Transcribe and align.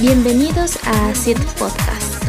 Bienvenidos 0.00 0.78
a 0.86 1.10
Acid 1.10 1.36
Podcast. 1.58 2.24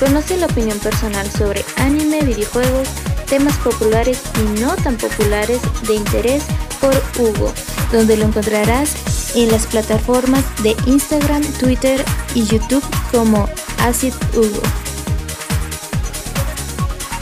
Conoce 0.00 0.36
la 0.36 0.46
opinión 0.46 0.76
personal 0.80 1.30
sobre 1.30 1.64
anime, 1.76 2.22
videojuegos, 2.22 2.88
temas 3.28 3.56
populares 3.58 4.20
y 4.36 4.60
no 4.60 4.74
tan 4.74 4.96
populares 4.96 5.60
de 5.86 5.94
interés 5.94 6.42
por 6.80 6.92
Hugo, 7.16 7.52
donde 7.92 8.16
lo 8.16 8.24
encontrarás 8.24 9.36
en 9.36 9.52
las 9.52 9.68
plataformas 9.68 10.44
de 10.64 10.74
Instagram, 10.86 11.44
Twitter 11.60 12.04
y 12.34 12.44
YouTube 12.46 12.84
como 13.12 13.48
Acid 13.78 14.14
Hugo. 14.34 14.62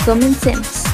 Comencemos. 0.07 0.88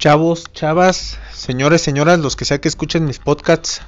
Chavos, 0.00 0.50
chavas, 0.54 1.18
señores, 1.30 1.82
señoras, 1.82 2.18
los 2.20 2.34
que 2.34 2.46
sea 2.46 2.58
que 2.58 2.68
escuchen 2.68 3.04
mis 3.04 3.18
podcasts, 3.18 3.82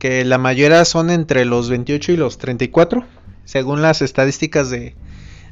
que 0.00 0.24
la 0.24 0.36
mayoría 0.36 0.84
son 0.84 1.10
entre 1.10 1.44
los 1.44 1.70
28 1.70 2.10
y 2.10 2.16
los 2.16 2.38
34, 2.38 3.04
según 3.44 3.80
las 3.80 4.02
estadísticas 4.02 4.68
de, 4.68 4.96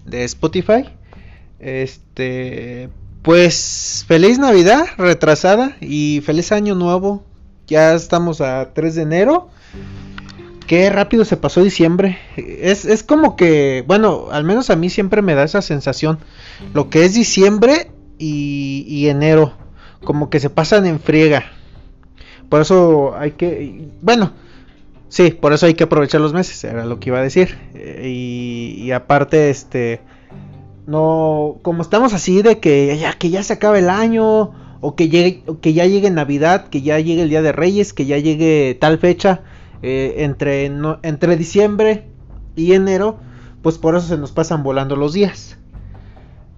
de 0.04 0.24
Spotify. 0.24 0.86
Este, 1.60 2.88
pues 3.22 4.04
feliz 4.09 4.40
Navidad 4.40 4.86
retrasada 4.98 5.76
y 5.80 6.20
feliz 6.26 6.50
año 6.50 6.74
nuevo. 6.74 7.23
Ya 7.68 7.95
estamos 7.95 8.40
a 8.40 8.73
3 8.74 8.96
de 8.96 9.02
enero. 9.02 9.50
Qué 10.66 10.90
rápido 10.90 11.24
se 11.24 11.37
pasó 11.37 11.62
diciembre. 11.62 12.18
Es, 12.37 12.87
es 12.87 13.04
como 13.04 13.37
que, 13.37 13.84
bueno, 13.87 14.30
al 14.32 14.43
menos 14.43 14.68
a 14.68 14.74
mí 14.74 14.90
siempre 14.90 15.23
me 15.23 15.37
da 15.37 15.45
esa 15.45 15.62
sensación. 15.62 16.18
Lo 16.74 16.90
que 16.90 17.04
es 17.04 17.15
diciembre 17.15 17.93
y, 18.18 18.84
y 18.88 19.10
enero 19.10 19.54
como 20.07 20.30
que 20.30 20.40
se 20.40 20.49
pasan 20.49 20.87
en 20.87 20.99
friega. 20.99 21.45
Por 22.49 22.62
eso 22.62 23.15
hay 23.18 23.32
que, 23.32 23.88
bueno, 24.01 24.32
sí, 25.10 25.32
por 25.32 25.52
eso 25.52 25.66
hay 25.66 25.74
que 25.74 25.85
aprovechar 25.85 26.23
los 26.23 26.32
meses, 26.32 26.65
era 26.65 26.87
lo 26.87 26.99
que 26.99 27.10
iba 27.10 27.18
a 27.18 27.23
decir. 27.23 27.59
Eh, 27.74 28.09
y, 28.09 28.90
aparte, 28.93 29.51
este, 29.51 30.01
no, 30.87 31.59
como 31.60 31.82
estamos 31.82 32.15
así 32.15 32.40
de 32.40 32.59
que 32.59 32.96
ya, 32.99 33.12
que 33.12 33.29
ya 33.29 33.43
se 33.43 33.52
acabe 33.52 33.80
el 33.80 33.90
año, 33.90 34.54
o 34.80 34.95
que, 34.95 35.09
llegue, 35.09 35.43
que 35.60 35.74
ya 35.74 35.84
llegue 35.84 36.09
Navidad, 36.10 36.68
que 36.68 36.80
ya 36.80 36.99
llegue 37.01 37.23
el 37.23 37.29
Día 37.29 37.43
de 37.43 37.52
Reyes, 37.52 37.93
que 37.93 38.07
ya 38.07 38.18
llegue 38.18 38.77
tal 38.80 38.99
fecha, 38.99 39.43
eh, 39.82 40.15
entre, 40.18 40.66
entre 41.02 41.37
diciembre 41.37 42.04
y 42.54 42.73
enero, 42.73 43.18
pues 43.62 43.79
por 43.79 43.96
eso 43.96 44.07
se 44.07 44.16
nos 44.16 44.32
pasan 44.32 44.62
volando 44.62 44.96
los 44.96 45.12
días. 45.12 45.55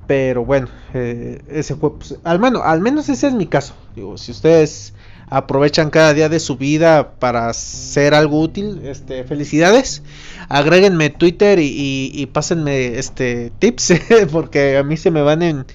Pero 0.08 0.42
bueno, 0.42 0.68
eh, 0.94 1.42
ese 1.50 1.74
fue, 1.74 1.98
pues, 1.98 2.16
al, 2.24 2.38
menos, 2.40 2.62
al 2.64 2.80
menos 2.80 3.10
ese 3.10 3.26
es 3.26 3.34
mi 3.34 3.46
caso. 3.46 3.74
Digo, 3.94 4.16
si 4.16 4.32
ustedes 4.32 4.94
aprovechan 5.28 5.90
cada 5.90 6.14
día 6.14 6.30
de 6.30 6.40
su 6.40 6.56
vida 6.56 7.12
para 7.18 7.50
hacer 7.50 8.14
algo 8.14 8.40
útil, 8.40 8.80
este, 8.84 9.24
felicidades. 9.24 10.02
Agréguenme 10.48 11.10
Twitter 11.10 11.58
y, 11.58 12.10
y, 12.10 12.24
pásenme 12.24 12.98
este 12.98 13.52
tips, 13.58 13.92
porque 14.32 14.78
a 14.78 14.82
mí 14.82 14.96
se 14.96 15.10
me 15.10 15.20
van 15.20 15.42
en, 15.42 15.66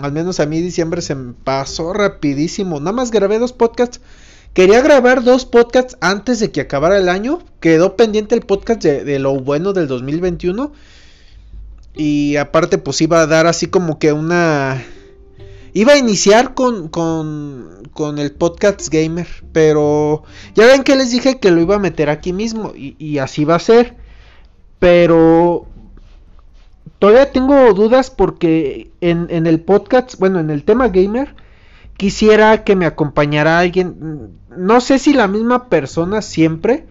al 0.00 0.12
menos 0.12 0.38
a 0.38 0.46
mí 0.46 0.60
diciembre 0.60 1.02
se 1.02 1.16
me 1.16 1.32
pasó 1.32 1.92
rapidísimo. 1.92 2.78
Nada 2.78 2.92
más 2.92 3.10
grabé 3.10 3.40
dos 3.40 3.52
podcasts. 3.52 4.00
Quería 4.52 4.82
grabar 4.82 5.24
dos 5.24 5.46
podcasts 5.46 5.96
antes 6.00 6.38
de 6.38 6.52
que 6.52 6.60
acabara 6.60 6.96
el 6.96 7.08
año. 7.08 7.40
Quedó 7.58 7.96
pendiente 7.96 8.36
el 8.36 8.42
podcast 8.42 8.84
de, 8.84 9.02
de 9.02 9.18
lo 9.18 9.34
bueno 9.34 9.72
del 9.72 9.88
2021 9.88 10.70
y 11.96 12.36
aparte 12.36 12.78
pues 12.78 13.00
iba 13.00 13.20
a 13.20 13.26
dar 13.26 13.46
así 13.46 13.68
como 13.68 13.98
que 13.98 14.12
una... 14.12 14.82
Iba 15.72 15.94
a 15.94 15.98
iniciar 15.98 16.54
con, 16.54 16.88
con, 16.88 17.88
con 17.92 18.18
el 18.18 18.30
podcast 18.32 18.88
gamer, 18.90 19.26
pero 19.52 20.22
ya 20.54 20.66
ven 20.66 20.84
que 20.84 20.94
les 20.94 21.10
dije 21.10 21.40
que 21.40 21.50
lo 21.50 21.60
iba 21.60 21.76
a 21.76 21.80
meter 21.80 22.10
aquí 22.10 22.32
mismo 22.32 22.72
y, 22.76 23.18
así 23.18 23.44
va 23.44 23.56
a 23.56 23.60
ser. 23.60 23.96
Pero 24.78 25.66
todavía 27.00 27.32
tengo 27.32 27.74
dudas 27.74 28.10
porque 28.10 28.92
en, 29.00 29.26
en, 29.30 29.48
el 29.48 29.60
podcast, 29.60 30.16
bueno, 30.20 30.38
en 30.38 30.50
el 30.50 30.62
tema 30.62 30.88
gamer, 30.88 31.34
quisiera 31.96 32.62
que 32.62 32.76
me 32.76 32.86
acompañara 32.86 33.58
alguien. 33.58 34.38
No 34.56 34.80
sé 34.80 35.00
si 35.00 35.12
la 35.12 35.26
misma 35.26 35.68
persona 35.68 36.22
siempre, 36.22 36.86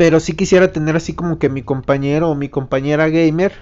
pero 0.00 0.18
sí 0.18 0.32
quisiera 0.32 0.72
tener 0.72 0.96
así 0.96 1.12
como 1.12 1.38
que 1.38 1.50
mi 1.50 1.60
compañero 1.60 2.30
o 2.30 2.34
mi 2.34 2.48
compañera 2.48 3.10
gamer. 3.10 3.52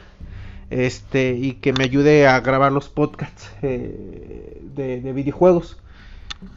Este, 0.71 1.33
y 1.33 1.55
que 1.55 1.73
me 1.73 1.83
ayude 1.83 2.29
a 2.29 2.39
grabar 2.39 2.71
los 2.71 2.89
podcasts 2.89 3.51
eh, 3.61 4.63
de, 4.73 5.13
videojuegos. 5.13 5.79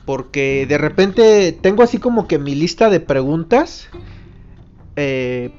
Porque 0.06 0.68
de 0.70 0.78
repente 0.78 1.52
tengo 1.52 1.82
así 1.82 1.98
como 1.98 2.28
que 2.28 2.38
mi 2.38 2.54
lista 2.54 2.92
de 2.92 3.00
preguntas. 3.00 3.88
Eh, 4.98 5.52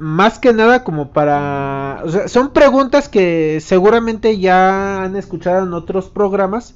más 0.00 0.40
que 0.40 0.52
nada 0.52 0.82
como 0.82 1.12
para... 1.12 2.02
O 2.04 2.10
sea, 2.10 2.26
son 2.26 2.52
preguntas 2.52 3.08
que 3.08 3.60
seguramente 3.60 4.40
ya 4.40 5.04
han 5.04 5.14
escuchado 5.14 5.64
en 5.64 5.72
otros 5.72 6.10
programas. 6.10 6.74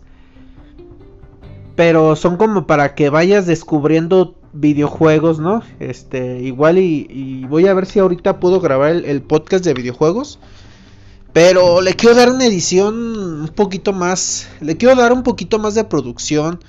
Pero 1.74 2.14
son 2.14 2.36
como 2.36 2.68
para 2.68 2.94
que 2.94 3.10
vayas 3.10 3.44
descubriendo 3.46 4.36
videojuegos, 4.52 5.38
¿no? 5.38 5.62
Este, 5.80 6.40
igual 6.40 6.78
y, 6.78 7.44
voy 7.48 7.66
a 7.66 7.74
ver 7.74 7.86
si 7.86 7.98
ahorita 7.98 8.40
puedo 8.40 8.60
grabar 8.60 8.90
el, 8.90 9.22
podcast 9.22 9.64
de 9.64 9.74
videojuegos. 9.74 10.38
Pero 11.32 11.80
le 11.80 11.94
quiero 11.94 12.14
dar 12.14 12.30
una 12.30 12.44
edición 12.44 12.94
un 12.94 13.48
poquito 13.48 13.92
más. 13.92 14.48
Le 14.60 14.76
quiero 14.76 14.94
dar 14.94 15.12
un 15.12 15.22
poquito 15.22 15.58
más 15.58 15.74
de 15.74 15.84
producción. 15.84 16.60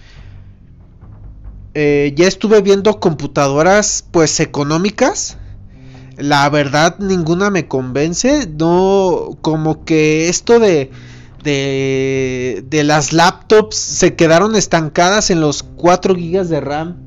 Eh, 1.73 2.13
ya 2.15 2.27
estuve 2.27 2.61
viendo 2.61 2.99
computadoras 2.99 4.05
pues 4.09 4.39
económicas. 4.39 5.37
La 6.17 6.49
verdad 6.49 6.97
ninguna 6.99 7.49
me 7.49 7.67
convence. 7.67 8.47
No, 8.57 9.37
como 9.41 9.83
que 9.83 10.29
esto 10.29 10.59
de, 10.59 10.91
de, 11.43 12.63
de 12.69 12.83
las 12.85 13.11
laptops 13.11 13.75
se 13.75 14.15
quedaron 14.15 14.55
estancadas 14.55 15.29
en 15.29 15.41
los 15.41 15.63
4 15.63 16.13
GB 16.13 16.45
de 16.45 16.61
RAM. 16.61 17.02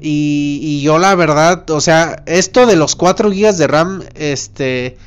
Y, 0.00 0.82
yo 0.82 0.98
la 0.98 1.14
verdad, 1.14 1.68
o 1.70 1.80
sea, 1.80 2.22
esto 2.26 2.66
de 2.66 2.76
los 2.76 2.96
4 2.96 3.30
GB 3.30 3.56
de 3.56 3.66
RAM, 3.66 4.02
este... 4.14 4.98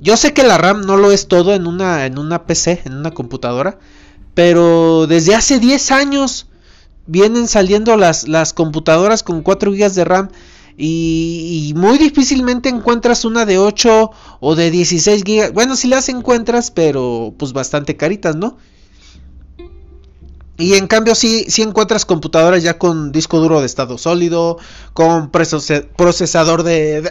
Yo 0.00 0.16
sé 0.16 0.34
que 0.34 0.42
la 0.42 0.58
RAM 0.58 0.84
no 0.84 0.96
lo 0.96 1.12
es 1.12 1.28
todo 1.28 1.54
en 1.54 1.66
una, 1.68 2.06
en 2.06 2.18
una 2.18 2.44
PC, 2.44 2.82
en 2.86 2.94
una 2.94 3.12
computadora. 3.12 3.78
Pero 4.34 5.06
desde 5.06 5.36
hace 5.36 5.60
10 5.60 5.92
años 5.92 6.48
vienen 7.06 7.46
saliendo 7.46 7.96
las, 7.96 8.26
las 8.26 8.52
computadoras 8.52 9.22
con 9.22 9.42
4 9.42 9.70
GB 9.70 9.92
de 9.92 10.04
RAM. 10.04 10.28
Y, 10.76 11.68
y, 11.68 11.74
muy 11.74 11.98
difícilmente 11.98 12.68
encuentras 12.68 13.24
una 13.24 13.44
de 13.44 13.58
8 13.58 14.10
o 14.40 14.54
de 14.56 14.70
16 14.72 15.22
GB. 15.22 15.52
Bueno, 15.52 15.76
si 15.76 15.86
las 15.86 16.08
encuentras, 16.08 16.72
pero 16.72 17.32
pues 17.38 17.52
bastante 17.52 17.96
caritas, 17.96 18.34
¿no? 18.34 18.56
Y 20.62 20.74
en 20.74 20.86
cambio 20.86 21.16
sí, 21.16 21.44
encuentras 21.58 22.06
computadoras 22.06 22.62
ya 22.62 22.78
con 22.78 23.10
disco 23.10 23.40
duro 23.40 23.58
de 23.58 23.66
estado 23.66 23.98
sólido, 23.98 24.58
con 24.92 25.28
procesador 25.28 26.62
de, 26.62 27.02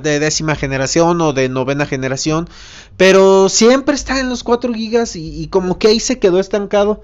décima 0.00 0.54
generación 0.54 1.20
o 1.20 1.34
de 1.34 1.50
novena 1.50 1.84
generación, 1.84 2.48
pero 2.96 3.50
siempre 3.50 3.94
está 3.94 4.20
en 4.20 4.30
los 4.30 4.42
4 4.42 4.72
gigas 4.72 5.16
y, 5.16 5.48
como 5.48 5.78
que 5.78 5.88
ahí 5.88 6.00
se 6.00 6.18
quedó 6.18 6.40
estancado. 6.40 7.02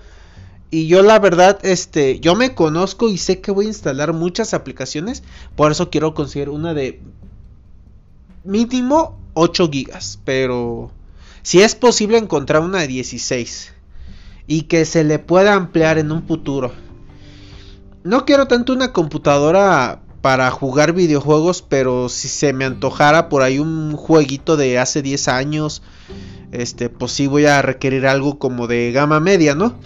Y 0.71 0.87
yo 0.87 1.03
la 1.03 1.19
verdad, 1.19 1.59
este, 1.65 2.19
yo 2.21 2.35
me 2.35 2.55
conozco 2.55 3.11
y 3.11 3.19
sé 3.19 3.43
que 3.43 3.51
voy 3.51 3.67
a 3.67 3.69
instalar 3.69 4.15
muchas 4.15 4.55
aplicaciones, 4.55 5.23
por 5.55 5.71
eso 5.71 5.91
quiero 5.91 6.15
conseguir 6.15 6.49
una 6.49 6.73
de 6.73 7.03
mínimo 8.45 9.19
8 9.35 9.69
gigas, 9.71 10.19
pero 10.25 10.93
si 11.43 11.61
es 11.61 11.75
posible 11.75 12.17
encontrar 12.17 12.63
una 12.63 12.79
de 12.79 12.87
16 12.87 13.75
y 14.51 14.63
que 14.63 14.85
se 14.85 15.05
le 15.05 15.21
pueda 15.21 15.55
ampliar 15.55 15.97
en 15.99 16.11
un 16.11 16.25
futuro. 16.27 16.73
No 18.03 18.25
quiero 18.25 18.49
tanto 18.49 18.73
una 18.73 18.93
computadora 18.93 20.03
para 20.23 20.51
jugar 20.51 20.93
videojuegos, 20.93 21.63
pero 21.63 22.09
si 22.09 22.27
se 22.27 22.53
me 22.53 22.65
antojara 22.65 23.29
por 23.29 23.43
ahí 23.43 23.61
un 23.61 23.95
jueguito 23.95 24.57
de 24.57 24.81
hace 24.81 25.03
10 25.03 25.29
años, 25.29 25.83
este, 26.51 26.89
pues 26.89 27.13
sí 27.13 27.29
voy 27.29 27.47
a 27.47 27.63
requerir 27.63 28.09
algo 28.09 28.41
como 28.41 28.67
de 28.67 28.91
gama 28.91 29.21
media, 29.21 29.55
¿no? 29.55 29.77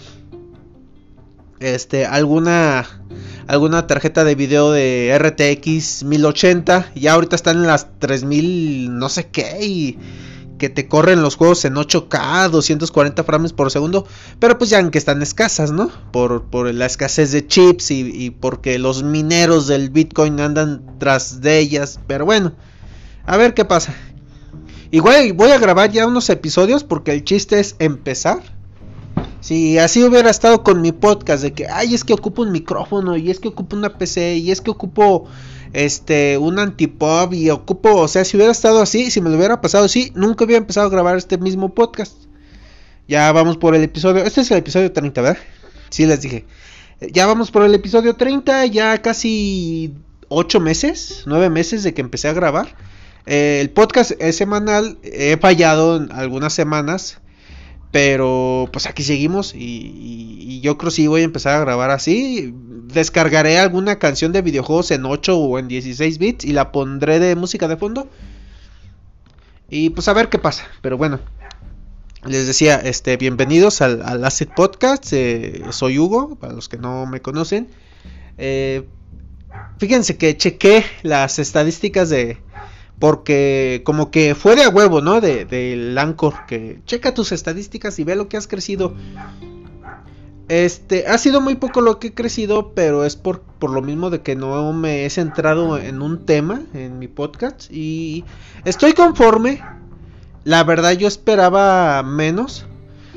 Este, 1.59 2.07
alguna 2.07 2.87
alguna 3.45 3.85
tarjeta 3.85 4.23
de 4.23 4.33
video 4.33 4.71
de 4.71 5.15
RTX 5.15 6.05
1080, 6.05 6.91
ya 6.95 7.13
ahorita 7.13 7.35
están 7.35 7.57
en 7.57 7.67
las 7.67 7.99
3000 7.99 8.97
no 8.97 9.09
sé 9.09 9.27
qué 9.27 9.63
y 9.63 9.99
que 10.57 10.69
te 10.69 10.87
corren 10.87 11.21
los 11.21 11.35
juegos 11.35 11.65
en 11.65 11.75
8K, 11.75 12.49
240 12.49 13.23
frames 13.23 13.53
por 13.53 13.71
segundo, 13.71 14.05
pero 14.39 14.57
pues 14.57 14.69
ya 14.69 14.89
que 14.89 14.97
están 14.97 15.21
escasas, 15.21 15.71
¿no? 15.71 15.89
Por, 16.11 16.43
por 16.43 16.73
la 16.73 16.85
escasez 16.85 17.31
de 17.31 17.45
chips 17.45 17.91
y, 17.91 18.01
y, 18.01 18.29
porque 18.29 18.79
los 18.79 19.03
mineros 19.03 19.67
del 19.67 19.89
Bitcoin 19.89 20.39
andan 20.39 20.97
tras 20.99 21.41
de 21.41 21.59
ellas, 21.59 21.99
pero 22.07 22.25
bueno, 22.25 22.53
a 23.25 23.37
ver 23.37 23.53
qué 23.53 23.65
pasa. 23.65 23.93
Igual 24.91 25.33
voy 25.33 25.51
a 25.51 25.59
grabar 25.59 25.91
ya 25.91 26.07
unos 26.07 26.29
episodios 26.29 26.83
porque 26.83 27.11
el 27.11 27.23
chiste 27.23 27.59
es 27.59 27.75
empezar. 27.79 28.41
Si 29.41 29.77
así 29.77 30.03
hubiera 30.03 30.29
estado 30.29 30.63
con 30.63 30.81
mi 30.81 30.91
podcast 30.91 31.43
de 31.43 31.53
que, 31.53 31.67
ay, 31.67 31.93
es 31.93 32.03
que 32.03 32.13
ocupo 32.13 32.41
un 32.41 32.51
micrófono 32.51 33.15
y 33.17 33.29
es 33.29 33.39
que 33.39 33.49
ocupo 33.49 33.75
una 33.75 33.97
PC 33.97 34.37
y 34.37 34.51
es 34.51 34.61
que 34.61 34.71
ocupo 34.71 35.27
este 35.75 36.37
un 36.37 36.57
antipop 36.57 37.33
y 37.33 37.49
ocupo, 37.49 37.93
o 37.95 38.07
sea, 38.07 38.23
si 38.23 38.37
hubiera 38.37 38.53
estado 38.53 38.81
así, 38.81 39.11
si 39.11 39.19
me 39.19 39.29
lo 39.29 39.35
hubiera 39.35 39.59
pasado 39.59 39.83
así, 39.83 40.13
nunca 40.15 40.45
hubiera 40.45 40.59
empezado 40.59 40.87
a 40.87 40.89
grabar 40.89 41.17
este 41.17 41.37
mismo 41.37 41.73
podcast. 41.73 42.15
Ya 43.09 43.29
vamos 43.33 43.57
por 43.57 43.75
el 43.75 43.83
episodio, 43.83 44.23
este 44.23 44.41
es 44.41 44.51
el 44.51 44.59
episodio 44.59 44.93
30, 44.93 45.21
¿verdad? 45.21 45.37
Sí 45.89 46.05
les 46.05 46.21
dije. 46.21 46.45
Ya 47.11 47.25
vamos 47.25 47.51
por 47.51 47.63
el 47.63 47.75
episodio 47.75 48.15
30, 48.15 48.67
ya 48.67 49.01
casi 49.01 49.93
8 50.29 50.61
meses, 50.61 51.23
9 51.25 51.49
meses 51.49 51.83
de 51.83 51.93
que 51.93 51.99
empecé 51.99 52.29
a 52.29 52.33
grabar. 52.33 52.77
Eh, 53.25 53.59
el 53.59 53.69
podcast 53.69 54.13
es 54.19 54.37
semanal, 54.37 54.97
he 55.03 55.35
fallado 55.35 55.97
en 55.97 56.09
algunas 56.13 56.53
semanas, 56.53 57.19
pero 57.91 58.69
pues 58.71 58.87
aquí 58.87 59.03
seguimos 59.03 59.53
y, 59.55 59.57
y, 59.59 60.61
yo 60.61 60.77
creo 60.77 60.89
que 60.89 60.95
sí 60.95 61.07
voy 61.07 61.21
a 61.21 61.25
empezar 61.25 61.55
a 61.55 61.59
grabar 61.59 61.91
así. 61.91 62.53
Descargaré 62.93 63.59
alguna 63.59 63.99
canción 63.99 64.31
de 64.31 64.41
videojuegos 64.41 64.91
en 64.91 65.05
8 65.05 65.37
o 65.37 65.59
en 65.59 65.67
16 65.67 66.17
bits 66.17 66.45
y 66.45 66.53
la 66.53 66.71
pondré 66.71 67.19
de 67.19 67.35
música 67.35 67.67
de 67.67 67.77
fondo. 67.77 68.09
Y 69.69 69.91
pues 69.91 70.07
a 70.07 70.13
ver 70.13 70.29
qué 70.29 70.39
pasa. 70.39 70.65
Pero 70.81 70.97
bueno, 70.97 71.19
les 72.25 72.47
decía, 72.47 72.75
este, 72.77 73.17
bienvenidos 73.17 73.81
al, 73.81 74.01
al 74.01 74.25
Asset 74.25 74.53
Podcast. 74.53 75.05
Eh, 75.13 75.61
soy 75.71 75.99
Hugo, 75.99 76.35
para 76.35 76.53
los 76.53 76.69
que 76.69 76.77
no 76.77 77.05
me 77.05 77.21
conocen. 77.21 77.67
Eh, 78.37 78.87
fíjense 79.77 80.17
que 80.17 80.35
chequé 80.35 80.83
las 81.03 81.39
estadísticas 81.39 82.09
de, 82.09 82.39
porque 82.99 83.81
como 83.85 84.09
que 84.11 84.35
fue 84.35 84.55
de 84.55 84.63
a 84.63 84.69
huevo, 84.69 85.01
¿no? 85.01 85.21
Del 85.21 85.47
de, 85.47 85.95
Anchor, 85.97 86.45
que 86.47 86.79
checa 86.85 87.13
tus 87.13 87.31
estadísticas 87.31 87.99
y 87.99 88.03
ve 88.03 88.15
lo 88.15 88.29
que 88.29 88.37
has 88.37 88.47
crecido. 88.47 88.93
Este, 90.47 91.07
ha 91.07 91.17
sido 91.17 91.41
muy 91.41 91.55
poco 91.55 91.81
lo 91.81 91.99
que 91.99 92.07
he 92.07 92.13
crecido, 92.13 92.73
pero 92.75 93.03
es 93.03 93.15
por, 93.15 93.41
por 93.41 93.71
lo 93.71 93.81
mismo 93.81 94.11
de 94.11 94.21
que 94.21 94.35
no 94.35 94.71
me 94.73 95.05
he 95.05 95.09
centrado 95.09 95.77
en 95.77 96.01
un 96.01 96.25
tema 96.25 96.61
en 96.73 96.99
mi 96.99 97.07
podcast. 97.07 97.71
Y 97.71 98.23
estoy 98.63 98.93
conforme. 98.93 99.61
La 100.43 100.63
verdad 100.63 100.91
yo 100.91 101.07
esperaba 101.07 102.03
menos. 102.03 102.67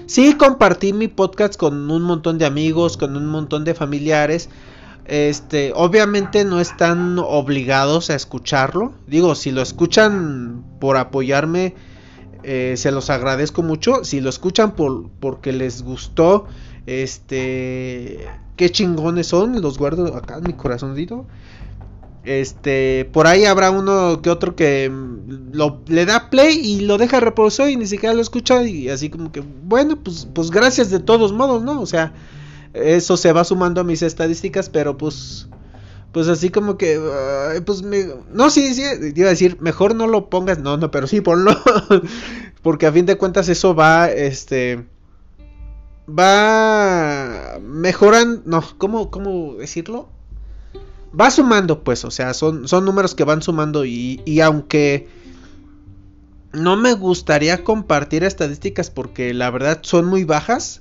Sí 0.06 0.32
compartí 0.34 0.94
mi 0.94 1.08
podcast 1.08 1.56
con 1.56 1.90
un 1.90 2.02
montón 2.02 2.38
de 2.38 2.46
amigos, 2.46 2.96
con 2.96 3.14
un 3.14 3.26
montón 3.26 3.64
de 3.64 3.74
familiares. 3.74 4.48
Este, 5.08 5.72
obviamente 5.74 6.44
no 6.44 6.60
están 6.60 7.18
obligados 7.18 8.10
a 8.10 8.14
escucharlo. 8.14 8.92
Digo, 9.06 9.34
si 9.34 9.50
lo 9.50 9.62
escuchan 9.62 10.62
por 10.78 10.98
apoyarme, 10.98 11.74
eh, 12.42 12.74
se 12.76 12.92
los 12.92 13.08
agradezco 13.08 13.62
mucho. 13.62 14.04
Si 14.04 14.20
lo 14.20 14.28
escuchan 14.28 14.72
por, 14.72 15.08
porque 15.18 15.52
les 15.52 15.82
gustó, 15.82 16.46
este, 16.84 18.18
qué 18.56 18.70
chingones 18.70 19.28
son. 19.28 19.62
Los 19.62 19.78
guardo 19.78 20.14
acá 20.14 20.36
en 20.36 20.44
mi 20.44 20.52
corazoncito. 20.52 21.24
Este, 22.24 23.08
por 23.10 23.26
ahí 23.26 23.46
habrá 23.46 23.70
uno 23.70 24.20
que 24.20 24.28
otro 24.28 24.54
que 24.54 24.92
lo, 25.52 25.80
le 25.86 26.04
da 26.04 26.28
play 26.28 26.54
y 26.54 26.80
lo 26.80 26.98
deja 26.98 27.18
reposo 27.20 27.66
y 27.66 27.76
ni 27.76 27.86
siquiera 27.86 28.14
lo 28.14 28.20
escucha. 28.20 28.62
Y 28.62 28.90
así 28.90 29.08
como 29.08 29.32
que, 29.32 29.42
bueno, 29.64 29.96
pues, 29.96 30.28
pues 30.34 30.50
gracias 30.50 30.90
de 30.90 31.00
todos 31.00 31.32
modos, 31.32 31.62
¿no? 31.62 31.80
O 31.80 31.86
sea 31.86 32.12
eso 32.74 33.16
se 33.16 33.32
va 33.32 33.44
sumando 33.44 33.80
a 33.80 33.84
mis 33.84 34.02
estadísticas, 34.02 34.68
pero 34.68 34.96
pues 34.96 35.48
pues 36.12 36.28
así 36.28 36.48
como 36.48 36.78
que 36.78 36.98
pues 37.66 37.82
no 37.82 38.50
sí 38.50 38.74
sí 38.74 38.82
iba 39.14 39.26
a 39.26 39.30
decir 39.30 39.58
mejor 39.60 39.94
no 39.94 40.06
lo 40.06 40.30
pongas 40.30 40.58
no 40.58 40.76
no 40.76 40.90
pero 40.90 41.06
sí 41.06 41.20
ponlo 41.20 41.52
porque 42.62 42.86
a 42.86 42.92
fin 42.92 43.06
de 43.06 43.18
cuentas 43.18 43.48
eso 43.48 43.74
va 43.74 44.10
este 44.10 44.86
va 46.08 47.58
mejorando 47.60 48.42
no 48.46 48.64
cómo 48.78 49.10
cómo 49.10 49.54
decirlo 49.54 50.08
va 51.18 51.30
sumando 51.30 51.84
pues 51.84 52.04
o 52.04 52.10
sea 52.10 52.32
son 52.32 52.68
son 52.68 52.86
números 52.86 53.14
que 53.14 53.24
van 53.24 53.42
sumando 53.42 53.84
y, 53.84 54.22
y 54.24 54.40
aunque 54.40 55.08
no 56.52 56.76
me 56.76 56.94
gustaría 56.94 57.62
compartir 57.62 58.24
estadísticas 58.24 58.88
porque 58.88 59.34
la 59.34 59.50
verdad 59.50 59.80
son 59.82 60.06
muy 60.06 60.24
bajas 60.24 60.80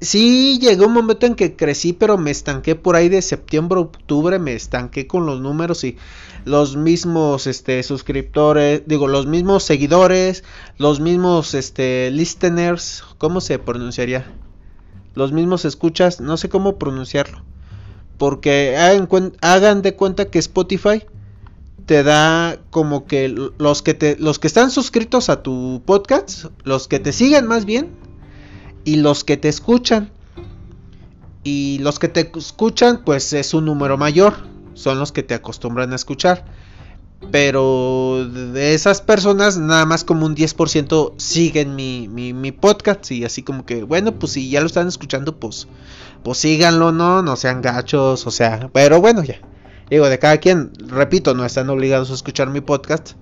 Sí, 0.00 0.58
llegó 0.58 0.86
un 0.86 0.94
momento 0.94 1.26
en 1.26 1.34
que 1.34 1.56
crecí, 1.56 1.92
pero 1.92 2.16
me 2.16 2.30
estanqué 2.30 2.74
por 2.74 2.96
ahí 2.96 3.10
de 3.10 3.20
septiembre, 3.20 3.80
octubre, 3.80 4.38
me 4.38 4.54
estanqué 4.54 5.06
con 5.06 5.26
los 5.26 5.42
números 5.42 5.84
y 5.84 5.98
los 6.46 6.74
mismos 6.74 7.46
este 7.46 7.82
suscriptores, 7.82 8.82
digo, 8.86 9.08
los 9.08 9.26
mismos 9.26 9.62
seguidores, 9.62 10.42
los 10.78 11.00
mismos 11.00 11.52
este 11.52 12.10
listeners, 12.10 13.04
¿cómo 13.18 13.42
se 13.42 13.58
pronunciaría? 13.58 14.24
Los 15.14 15.32
mismos 15.32 15.66
escuchas, 15.66 16.20
no 16.20 16.38
sé 16.38 16.48
cómo 16.48 16.78
pronunciarlo. 16.78 17.42
Porque 18.16 18.78
hagan, 18.78 19.06
hagan 19.42 19.82
de 19.82 19.96
cuenta 19.96 20.30
que 20.30 20.38
Spotify 20.38 21.04
te 21.84 22.02
da 22.02 22.58
como 22.70 23.06
que 23.06 23.28
los 23.28 23.82
que 23.82 23.94
te 23.94 24.16
los 24.18 24.38
que 24.38 24.46
están 24.46 24.70
suscritos 24.70 25.28
a 25.28 25.42
tu 25.42 25.82
podcast, 25.84 26.46
los 26.64 26.88
que 26.88 27.00
te 27.00 27.12
siguen 27.12 27.46
más 27.46 27.66
bien, 27.66 27.90
y 28.84 28.96
los 28.96 29.24
que 29.24 29.36
te 29.36 29.48
escuchan. 29.48 30.10
Y 31.42 31.78
los 31.80 31.98
que 31.98 32.08
te 32.08 32.30
escuchan, 32.36 33.02
pues 33.04 33.32
es 33.32 33.54
un 33.54 33.64
número 33.64 33.96
mayor. 33.96 34.34
Son 34.74 34.98
los 34.98 35.12
que 35.12 35.22
te 35.22 35.34
acostumbran 35.34 35.92
a 35.92 35.96
escuchar. 35.96 36.44
Pero 37.30 38.26
de 38.28 38.74
esas 38.74 39.02
personas, 39.02 39.58
nada 39.58 39.84
más 39.84 40.04
como 40.04 40.26
un 40.26 40.34
10% 40.34 41.14
siguen 41.18 41.76
mi, 41.76 42.08
mi, 42.08 42.32
mi, 42.32 42.50
podcast. 42.50 43.10
Y 43.10 43.24
así 43.24 43.42
como 43.42 43.66
que, 43.66 43.84
bueno, 43.84 44.18
pues 44.18 44.32
si 44.32 44.48
ya 44.48 44.60
lo 44.60 44.66
están 44.66 44.88
escuchando, 44.88 45.38
pues, 45.38 45.68
pues 46.22 46.38
síganlo, 46.38 46.92
¿no? 46.92 47.22
No 47.22 47.36
sean 47.36 47.62
gachos, 47.62 48.26
o 48.26 48.30
sea. 48.30 48.70
Pero 48.72 49.00
bueno, 49.00 49.22
ya. 49.22 49.40
Digo, 49.90 50.08
de 50.08 50.18
cada 50.18 50.38
quien, 50.38 50.72
repito, 50.86 51.34
no 51.34 51.44
están 51.44 51.68
obligados 51.68 52.10
a 52.10 52.14
escuchar 52.14 52.48
mi 52.48 52.60
podcast. 52.60 53.12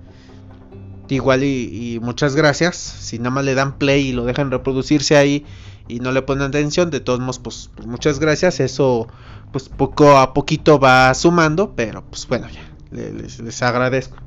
Igual 1.09 1.45
y, 1.45 1.99
muchas 2.03 2.37
gracias. 2.37 2.77
Si 2.77 3.19
nada 3.19 3.31
más 3.31 3.45
le 3.45 3.55
dan 3.55 3.79
play 3.79 4.09
y 4.09 4.13
lo 4.13 4.25
dejan 4.25 4.51
reproducirse 4.51 5.17
ahí 5.17 5.47
y 5.89 6.01
no 6.01 6.13
le 6.13 6.23
ponen 6.23 6.45
atención, 6.45 6.91
de 6.91 7.01
todos 7.01 7.21
modos, 7.21 7.39
pues, 7.39 7.71
pues, 7.75 7.87
muchas 7.87 8.19
gracias. 8.19 8.61
Eso 8.61 9.09
pues 9.53 9.71
poco 9.71 10.19
a 10.19 10.35
poquito 10.35 10.79
va 10.79 11.13
sumando, 11.15 11.75
pero 11.75 12.05
pues 12.05 12.29
bueno, 12.29 12.49
ya 12.51 12.61
les, 12.91 13.41
les 13.41 13.63
agradezco. 13.63 14.19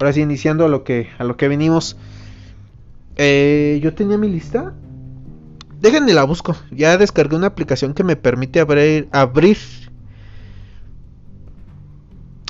Ahora 0.00 0.12
sí, 0.12 0.20
iniciando 0.20 0.64
a 0.64 0.68
lo 0.68 0.82
que, 0.82 1.08
a 1.18 1.24
lo 1.24 1.36
que 1.36 1.48
venimos. 1.48 1.96
Eh, 3.16 3.78
yo 3.82 3.94
tenía 3.94 4.18
mi 4.18 4.28
lista. 4.28 4.74
Déjenme 5.80 6.12
la 6.14 6.24
busco. 6.24 6.56
Ya 6.70 6.98
descargué 6.98 7.36
una 7.36 7.48
aplicación 7.48 7.94
que 7.94 8.02
me 8.02 8.16
permite 8.16 8.58
abrir, 8.58 9.08
abrir. 9.12 9.58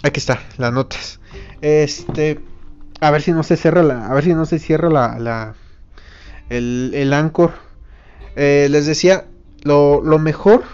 Aquí 0.02 0.20
está, 0.20 0.40
las 0.56 0.72
notas. 0.72 1.20
Este 1.60 2.40
a 3.06 3.10
ver 3.10 3.22
si 3.22 3.32
no 3.32 3.42
se 3.42 3.56
cierra 3.56 3.82
la, 3.82 4.06
a 4.06 4.14
ver 4.14 4.24
si 4.24 4.34
no 4.34 4.46
se 4.46 4.58
cierra 4.58 4.88
la, 4.88 5.18
la 5.18 5.54
el, 6.48 6.92
el 6.94 7.12
Anchor. 7.12 7.52
Eh, 8.36 8.68
les 8.70 8.86
decía, 8.86 9.26
lo, 9.62 10.02
lo 10.02 10.18
mejor 10.18 10.64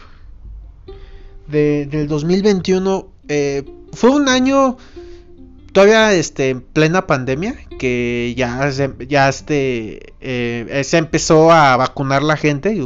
de, 1.49 1.87
del 1.87 2.09
2021 2.09 3.09
eh, 3.29 3.65
fue 3.93 4.11
un 4.11 4.29
año 4.29 4.77
todavía 5.73 6.13
este 6.15 6.51
en 6.51 6.61
plena 6.63 7.07
pandemia 7.07 7.55
que 7.79 8.35
ya 8.37 8.71
se, 8.73 8.93
ya 9.09 9.29
este 9.29 10.15
eh, 10.21 10.83
se 10.85 10.99
empezó 10.99 11.53
a 11.53 11.77
vacunar 11.77 12.23
la 12.23 12.37
gente 12.37 12.75
y 12.75 12.81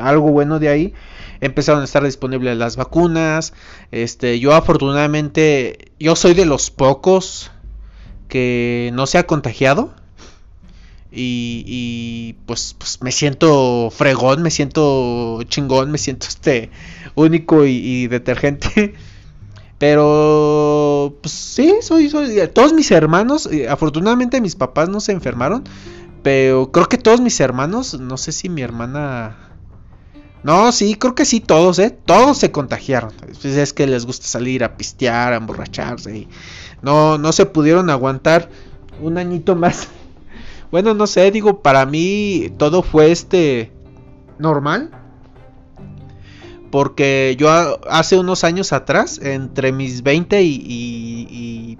algo 0.00 0.30
bueno 0.32 0.58
de 0.58 0.68
ahí 0.68 0.94
empezaron 1.40 1.80
a 1.80 1.84
estar 1.84 2.02
disponibles 2.04 2.56
las 2.56 2.76
vacunas 2.76 3.54
este 3.90 4.38
yo 4.38 4.54
afortunadamente 4.54 5.92
yo 5.98 6.14
soy 6.14 6.34
de 6.34 6.44
los 6.44 6.70
pocos 6.70 7.50
que 8.28 8.90
no 8.94 9.06
se 9.06 9.18
ha 9.18 9.26
contagiado. 9.26 9.94
Y, 11.12 11.64
y 11.66 12.32
pues, 12.46 12.74
pues, 12.78 13.00
me 13.02 13.12
siento 13.12 13.90
fregón, 13.90 14.42
me 14.42 14.50
siento 14.50 15.42
chingón, 15.44 15.90
me 15.90 15.98
siento 15.98 16.26
este 16.28 16.70
único 17.14 17.64
y, 17.64 18.06
detergente. 18.08 18.94
Pero 19.78 21.18
pues 21.20 21.34
sí, 21.34 21.74
soy, 21.82 22.08
soy 22.08 22.40
todos 22.54 22.72
mis 22.72 22.90
hermanos, 22.90 23.46
afortunadamente 23.68 24.40
mis 24.40 24.56
papás 24.56 24.88
no 24.88 25.00
se 25.00 25.12
enfermaron, 25.12 25.64
pero 26.22 26.72
creo 26.72 26.88
que 26.88 26.96
todos 26.96 27.20
mis 27.20 27.38
hermanos, 27.40 28.00
no 28.00 28.16
sé 28.16 28.32
si 28.32 28.48
mi 28.48 28.62
hermana 28.62 29.46
no, 30.46 30.70
sí, 30.70 30.94
creo 30.94 31.16
que 31.16 31.24
sí, 31.24 31.40
todos, 31.40 31.80
¿eh? 31.80 31.90
Todos 31.90 32.38
se 32.38 32.52
contagiaron. 32.52 33.12
Pues 33.18 33.44
es 33.44 33.72
que 33.72 33.88
les 33.88 34.06
gusta 34.06 34.28
salir 34.28 34.62
a 34.62 34.76
pistear, 34.76 35.32
a 35.32 35.38
emborracharse. 35.38 36.16
Y 36.16 36.28
no, 36.82 37.18
no 37.18 37.32
se 37.32 37.46
pudieron 37.46 37.90
aguantar 37.90 38.48
un 39.00 39.18
añito 39.18 39.56
más. 39.56 39.88
bueno, 40.70 40.94
no 40.94 41.06
sé, 41.06 41.30
digo, 41.30 41.62
para 41.62 41.86
mí 41.86 42.52
todo 42.58 42.82
fue 42.82 43.10
este 43.10 43.72
normal. 44.38 44.90
Porque 46.70 47.36
yo 47.38 47.48
hace 47.88 48.18
unos 48.18 48.44
años 48.44 48.72
atrás, 48.72 49.20
entre 49.22 49.72
mis 49.72 50.02
20 50.02 50.42
y, 50.42 50.58
y 50.58 51.78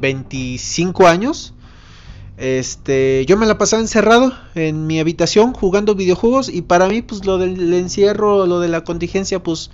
25 0.00 1.06
años, 1.06 1.54
este, 2.38 3.26
yo 3.26 3.36
me 3.36 3.46
la 3.46 3.58
pasaba 3.58 3.82
encerrado 3.82 4.32
en 4.54 4.86
mi 4.86 5.00
habitación 5.00 5.52
jugando 5.52 5.96
videojuegos 5.96 6.48
y 6.48 6.62
para 6.62 6.86
mí 6.86 7.02
pues 7.02 7.26
lo 7.26 7.36
del 7.36 7.74
encierro, 7.74 8.46
lo 8.46 8.60
de 8.60 8.68
la 8.68 8.84
contingencia 8.84 9.42
pues 9.42 9.72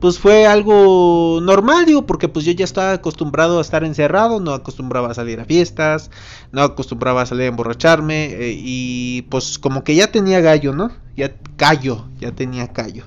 pues 0.00 0.18
fue 0.18 0.46
algo 0.46 1.40
normal, 1.42 1.84
digo, 1.84 2.06
porque 2.06 2.28
pues 2.28 2.44
yo 2.44 2.52
ya 2.52 2.64
estaba 2.64 2.92
acostumbrado 2.92 3.58
a 3.58 3.60
estar 3.60 3.84
encerrado, 3.84 4.40
no 4.40 4.52
acostumbraba 4.52 5.10
a 5.10 5.14
salir 5.14 5.40
a 5.40 5.44
fiestas, 5.44 6.10
no 6.52 6.62
acostumbraba 6.62 7.22
a 7.22 7.26
salir 7.26 7.44
a 7.44 7.48
emborracharme 7.48 8.26
eh, 8.26 8.54
y 8.56 9.22
pues 9.30 9.58
como 9.58 9.84
que 9.84 9.94
ya 9.94 10.10
tenía 10.10 10.40
gallo, 10.40 10.74
¿no? 10.74 10.90
Ya 11.16 11.36
callo, 11.56 12.08
ya 12.18 12.32
tenía 12.32 12.72
callo. 12.72 13.04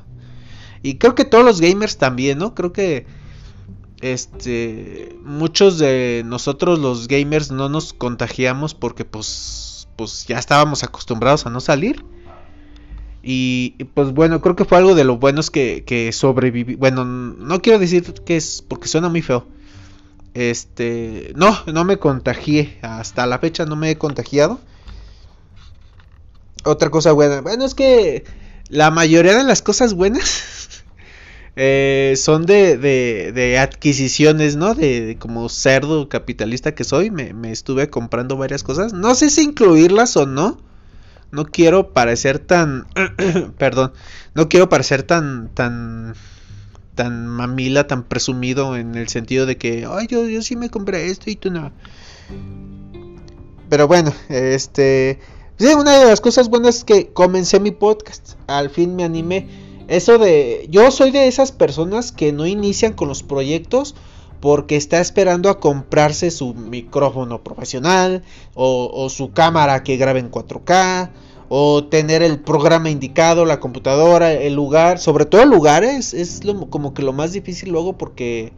Y 0.84 0.96
creo 0.96 1.16
que 1.16 1.26
todos 1.26 1.44
los 1.44 1.62
gamers 1.62 1.98
también, 1.98 2.38
¿no? 2.38 2.54
Creo 2.54 2.74
que 2.74 3.08
este 4.02 5.18
muchos 5.24 5.80
de 5.80 6.24
nosotros 6.26 6.78
los 6.80 7.08
gamers 7.08 7.52
no 7.52 7.70
nos 7.70 7.94
contagiamos 7.94 8.74
porque 8.74 9.06
pues 9.06 9.88
pues 9.96 10.26
ya 10.28 10.38
estábamos 10.38 10.84
acostumbrados 10.84 11.46
a 11.46 11.50
no 11.50 11.62
salir 11.62 12.04
y, 13.26 13.72
pues 13.94 14.12
bueno 14.12 14.42
creo 14.42 14.56
que 14.56 14.66
fue 14.66 14.78
algo 14.78 14.96
de 14.96 15.06
lo 15.06 15.18
bueno 15.18 15.40
es 15.40 15.50
que, 15.50 15.84
que 15.86 16.12
sobreviví 16.12 16.76
bueno 16.76 17.06
no 17.06 17.62
quiero 17.62 17.80
decir 17.80 18.04
que 18.26 18.36
es 18.36 18.62
porque 18.68 18.90
suena 18.90 19.08
muy 19.10 19.22
feo 19.22 19.48
este 20.34 21.32
no 21.36 21.58
no 21.72 21.86
me 21.86 21.98
contagié 21.98 22.78
hasta 22.82 23.26
la 23.26 23.40
fecha 23.40 23.66
no 23.66 23.78
me 23.78 23.92
he 23.92 23.98
contagiado 23.98 24.60
otra 26.66 26.90
cosa 26.90 27.14
buena 27.14 27.42
bueno 27.42 27.64
es 27.66 27.76
que 27.76 28.26
la 28.70 28.92
mayoría 28.92 29.38
de 29.38 29.44
las 29.44 29.62
cosas 29.62 29.94
buenas 29.94 30.84
eh, 31.56 32.16
son 32.18 32.46
de, 32.46 32.78
de, 32.78 33.60
adquisiciones, 33.60 34.56
¿no? 34.56 34.74
De, 34.74 35.18
como 35.20 35.48
cerdo 35.50 36.10
capitalista 36.10 36.74
que 36.74 36.84
soy, 36.84 37.12
me, 37.12 37.34
estuve 37.52 37.90
comprando 37.90 38.38
varias 38.38 38.64
cosas. 38.64 38.94
No 38.94 39.14
sé 39.16 39.30
si 39.30 39.44
incluirlas 39.44 40.18
o 40.18 40.26
no. 40.26 40.58
No 41.34 41.46
quiero 41.46 41.94
parecer 41.94 42.38
tan, 42.38 42.86
perdón, 43.58 43.92
no 44.36 44.50
quiero 44.50 44.70
parecer 44.70 45.02
tan, 45.02 45.50
tan, 45.56 46.14
tan 46.94 47.26
mamila, 47.26 47.88
tan 47.88 48.04
presumido 48.04 48.78
en 48.78 48.94
el 48.94 49.10
sentido 49.10 49.48
de 49.48 49.58
que, 49.58 49.88
ay, 49.90 50.06
yo, 50.08 50.28
yo 50.28 50.44
sí 50.44 50.56
me 50.56 50.70
compré 50.70 51.08
esto 51.08 51.32
y 51.32 51.36
tú 51.36 51.50
no. 51.50 51.72
Pero 53.68 53.88
bueno, 53.88 54.14
este, 54.30 55.20
una 55.60 55.98
de 55.98 56.06
las 56.06 56.22
cosas 56.22 56.50
buenas 56.50 56.78
es 56.78 56.84
que 56.84 57.08
comencé 57.14 57.60
mi 57.60 57.72
podcast. 57.72 58.36
Al 58.46 58.70
fin 58.70 58.96
me 58.96 59.04
animé 59.04 59.50
eso 59.88 60.20
de, 60.20 60.68
yo 60.70 60.92
soy 60.92 61.10
de 61.10 61.28
esas 61.28 61.52
personas 61.52 62.12
que 62.12 62.32
no 62.32 62.46
inician 62.46 62.94
con 62.94 63.08
los 63.08 63.24
proyectos 63.24 63.96
porque 64.44 64.76
está 64.76 65.00
esperando 65.00 65.50
a 65.50 65.62
comprarse 65.62 66.30
su 66.30 66.54
micrófono 66.54 67.46
profesional 67.46 68.24
o, 68.56 69.08
su 69.10 69.32
cámara 69.32 69.84
que 69.84 69.96
grabe 69.96 70.20
en 70.20 70.30
4K 70.30 71.12
o 71.48 71.86
tener 71.86 72.22
el 72.22 72.42
programa 72.42 72.90
indicado, 72.90 73.46
la 73.46 73.62
computadora, 73.62 74.34
el 74.34 74.54
lugar, 74.54 75.00
sobre 75.00 75.24
todo 75.24 75.44
el 75.44 75.50
lugar 75.50 75.86
es, 75.86 76.14
es 76.14 76.44
lo, 76.44 76.70
como 76.70 76.94
que 76.94 77.04
lo 77.04 77.14
más 77.14 77.32
difícil 77.32 77.70
luego 77.70 77.98
porque 77.98 78.52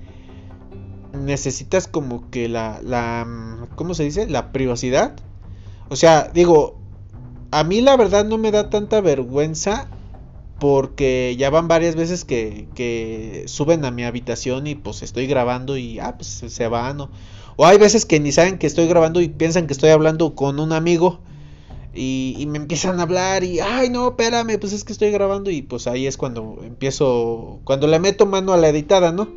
necesitas 1.14 1.88
como 1.88 2.32
que 2.32 2.50
la, 2.50 2.80
la, 2.82 3.68
¿cómo 3.76 3.94
se 3.94 4.06
dice? 4.06 4.28
La 4.28 4.52
privacidad. 4.52 5.14
O 5.90 5.96
sea, 5.96 6.32
digo, 6.34 6.80
a 7.52 7.64
mí 7.64 7.82
la 7.82 7.96
verdad 7.96 8.26
no 8.26 8.40
me 8.40 8.50
da 8.50 8.72
tanta 8.72 9.02
vergüenza 9.02 9.88
porque 10.60 11.36
ya 11.38 11.50
van 11.50 11.68
varias 11.68 11.96
veces 11.96 12.24
que, 12.26 13.44
suben 13.48 13.86
a 13.86 13.92
mi 13.92 14.04
habitación 14.04 14.68
y 14.68 14.76
pues 14.76 15.04
estoy 15.04 15.28
grabando 15.28 15.78
y 15.78 16.00
ah, 16.00 16.16
pues 16.18 16.44
se 16.48 16.68
van. 16.68 17.02
O, 17.02 17.10
o 17.58 17.66
hay 17.66 17.78
veces 17.78 18.06
que 18.06 18.20
ni 18.20 18.32
saben 18.32 18.58
que 18.58 18.68
estoy 18.68 18.88
grabando 18.88 19.22
y 19.22 19.30
piensan 19.30 19.68
que 19.68 19.74
estoy 19.74 19.90
hablando 19.90 20.36
con 20.36 20.60
un 20.60 20.72
amigo 20.72 21.20
y, 21.94 22.36
y, 22.38 22.46
me 22.46 22.58
empiezan 22.58 23.00
a 23.00 23.04
hablar 23.04 23.44
y 23.44 23.62
ay 23.62 23.90
no, 23.90 24.10
espérame, 24.10 24.60
pues 24.60 24.74
es 24.74 24.84
que 24.84 24.92
estoy 24.92 25.12
grabando 25.12 25.50
y 25.50 25.62
pues 25.62 25.88
ahí 25.88 26.08
es 26.08 26.18
cuando 26.18 26.60
empiezo, 26.64 27.62
cuando 27.64 27.88
le 27.88 28.00
meto 28.00 28.26
mano 28.26 28.52
a 28.52 28.58
la 28.58 28.68
editada, 28.68 29.14
¿no? 29.14 29.30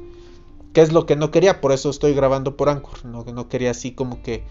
Que 0.72 0.80
es 0.80 0.92
lo 0.92 1.06
que 1.06 1.14
no 1.14 1.30
quería, 1.30 1.60
por 1.60 1.72
eso 1.72 1.88
estoy 1.90 2.14
grabando 2.14 2.56
por 2.56 2.68
Anchor, 2.68 3.04
no, 3.04 3.24
no 3.24 3.48
quería 3.48 3.70
así 3.70 3.92
como 3.92 4.22
que 4.22 4.42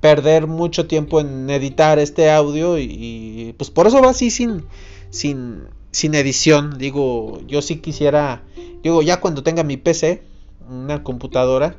perder 0.00 0.46
mucho 0.46 0.86
tiempo 0.86 1.20
en 1.20 1.50
editar 1.50 1.98
este 1.98 2.30
audio 2.30 2.78
y, 2.78 2.84
y 2.84 3.54
pues 3.58 3.70
por 3.70 3.88
eso 3.88 4.00
va 4.00 4.10
así 4.10 4.30
sin, 4.30 4.64
sin, 5.10 5.64
sin 5.90 6.14
edición. 6.14 6.78
Digo, 6.78 7.40
yo 7.46 7.62
sí 7.62 7.76
quisiera, 7.76 8.42
digo, 8.82 9.02
ya 9.02 9.20
cuando 9.20 9.42
tenga 9.42 9.64
mi 9.64 9.76
PC, 9.76 10.22
una 10.68 11.02
computadora, 11.02 11.76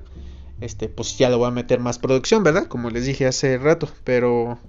este, 0.61 0.89
pues 0.89 1.17
ya 1.17 1.29
le 1.29 1.35
voy 1.35 1.47
a 1.47 1.51
meter 1.51 1.79
más 1.79 1.99
producción, 1.99 2.43
¿verdad? 2.43 2.67
Como 2.67 2.89
les 2.89 3.05
dije 3.05 3.25
hace 3.25 3.57
rato, 3.57 3.89
pero 4.03 4.59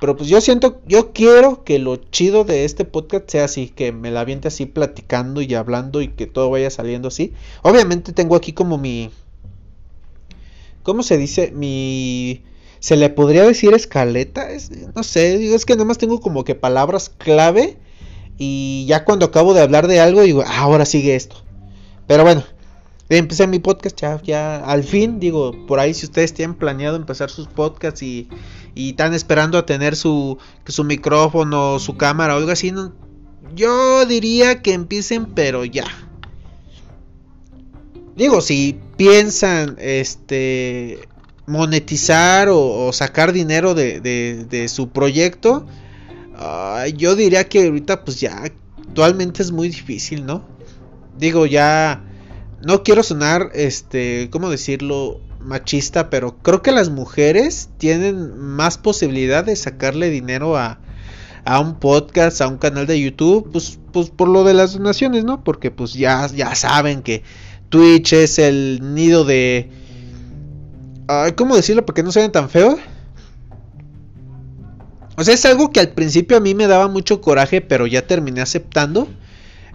pero 0.00 0.16
pues 0.16 0.30
yo 0.30 0.40
siento, 0.40 0.80
yo 0.86 1.12
quiero 1.12 1.62
que 1.62 1.78
lo 1.78 1.96
chido 1.96 2.44
de 2.44 2.64
este 2.64 2.86
podcast 2.86 3.28
sea 3.28 3.44
así, 3.44 3.68
que 3.68 3.92
me 3.92 4.10
la 4.10 4.20
aviente 4.20 4.48
así 4.48 4.64
platicando 4.64 5.42
y 5.42 5.54
hablando 5.54 6.00
y 6.00 6.08
que 6.08 6.26
todo 6.26 6.48
vaya 6.48 6.70
saliendo 6.70 7.08
así. 7.08 7.34
Obviamente 7.62 8.14
tengo 8.14 8.34
aquí 8.34 8.54
como 8.54 8.78
mi 8.78 9.10
¿cómo 10.82 11.02
se 11.02 11.18
dice? 11.18 11.52
Mi 11.52 12.42
se 12.78 12.96
le 12.96 13.10
podría 13.10 13.44
decir 13.44 13.74
escaleta, 13.74 14.48
no 14.96 15.02
sé, 15.02 15.54
es 15.54 15.66
que 15.66 15.74
nada 15.74 15.84
más 15.84 15.98
tengo 15.98 16.20
como 16.20 16.44
que 16.44 16.54
palabras 16.54 17.10
clave 17.10 17.76
y 18.42 18.86
ya 18.86 19.04
cuando 19.04 19.26
acabo 19.26 19.52
de 19.52 19.60
hablar 19.60 19.86
de 19.86 20.00
algo, 20.00 20.22
digo, 20.22 20.42
ah, 20.46 20.60
ahora 20.60 20.86
sigue 20.86 21.14
esto. 21.14 21.36
Pero 22.06 22.22
bueno, 22.22 22.42
empecé 23.10 23.46
mi 23.46 23.58
podcast 23.58 24.00
ya, 24.00 24.18
ya 24.22 24.64
al 24.64 24.82
fin, 24.82 25.20
digo, 25.20 25.54
por 25.66 25.78
ahí 25.78 25.92
si 25.92 26.06
ustedes 26.06 26.32
tienen 26.32 26.56
planeado 26.56 26.96
empezar 26.96 27.28
sus 27.28 27.48
podcasts 27.48 28.02
y, 28.02 28.30
y 28.74 28.90
están 28.90 29.12
esperando 29.12 29.58
a 29.58 29.66
tener 29.66 29.94
su, 29.94 30.38
su 30.64 30.84
micrófono, 30.84 31.78
su 31.78 31.98
cámara 31.98 32.34
o 32.34 32.38
algo 32.38 32.50
así, 32.50 32.72
yo 33.54 34.06
diría 34.06 34.62
que 34.62 34.72
empiecen, 34.72 35.26
pero 35.26 35.66
ya. 35.66 35.84
Digo, 38.16 38.40
si 38.40 38.80
piensan 38.96 39.76
este 39.78 41.00
monetizar 41.46 42.48
o, 42.50 42.90
sacar 42.94 43.34
dinero 43.34 43.74
de, 43.74 44.00
de 44.00 44.68
su 44.68 44.88
proyecto, 44.88 45.66
yo 46.96 47.16
diría 47.16 47.48
que 47.48 47.66
ahorita 47.66 48.04
pues 48.04 48.20
ya 48.20 48.42
actualmente 48.42 49.42
es 49.42 49.52
muy 49.52 49.68
difícil, 49.68 50.26
¿no? 50.26 50.42
Digo, 51.18 51.46
ya 51.46 52.02
no 52.62 52.82
quiero 52.82 53.02
sonar, 53.02 53.50
este, 53.54 54.28
¿cómo 54.30 54.50
decirlo? 54.50 55.20
Machista, 55.40 56.10
pero 56.10 56.36
creo 56.42 56.60
que 56.60 56.70
las 56.70 56.90
mujeres 56.90 57.70
tienen 57.78 58.36
más 58.36 58.76
posibilidad 58.76 59.42
de 59.44 59.56
sacarle 59.56 60.10
dinero 60.10 60.56
a, 60.56 60.78
a 61.44 61.60
un 61.60 61.76
podcast, 61.76 62.40
a 62.42 62.48
un 62.48 62.58
canal 62.58 62.86
de 62.86 63.00
YouTube, 63.00 63.50
pues, 63.50 63.78
pues 63.92 64.10
por 64.10 64.28
lo 64.28 64.44
de 64.44 64.54
las 64.54 64.74
donaciones, 64.74 65.24
¿no? 65.24 65.42
Porque 65.42 65.70
pues 65.70 65.94
ya, 65.94 66.26
ya 66.26 66.54
saben 66.54 67.02
que 67.02 67.22
Twitch 67.70 68.12
es 68.12 68.38
el 68.38 68.94
nido 68.94 69.24
de... 69.24 69.70
¿Cómo 71.36 71.56
decirlo? 71.56 71.84
Porque 71.84 72.02
no 72.02 72.12
sean 72.12 72.30
tan 72.30 72.48
feos 72.48 72.78
o 75.20 75.24
sea, 75.24 75.34
es 75.34 75.44
algo 75.44 75.70
que 75.70 75.80
al 75.80 75.90
principio 75.90 76.38
a 76.38 76.40
mí 76.40 76.54
me 76.54 76.66
daba 76.66 76.88
mucho 76.88 77.20
coraje, 77.20 77.60
pero 77.60 77.86
ya 77.86 78.06
terminé 78.06 78.40
aceptando. 78.40 79.06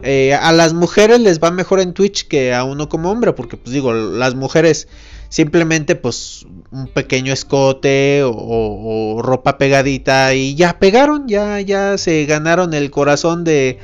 Eh, 0.02 0.34
a 0.34 0.52
las 0.52 0.74
mujeres 0.74 1.20
les 1.20 1.40
va 1.40 1.52
mejor 1.52 1.80
en 1.80 1.94
Twitch 1.94 2.28
que 2.28 2.52
a 2.52 2.64
uno 2.64 2.90
como 2.90 3.12
hombre, 3.12 3.34
porque 3.34 3.56
pues 3.56 3.72
digo, 3.72 3.94
las 3.94 4.34
mujeres 4.34 4.88
simplemente 5.30 5.96
pues 5.96 6.48
un 6.72 6.88
pequeño 6.88 7.32
escote 7.32 8.24
o, 8.26 9.22
ropa 9.22 9.60
pegadita 9.60 10.34
y 10.34 10.56
ya 10.56 10.80
pegaron, 10.80 11.28
ya, 11.28 11.62
ya 11.62 12.00
se 12.00 12.26
ganaron 12.26 12.74
el 12.74 12.90
corazón 12.90 13.44
de, 13.44 13.78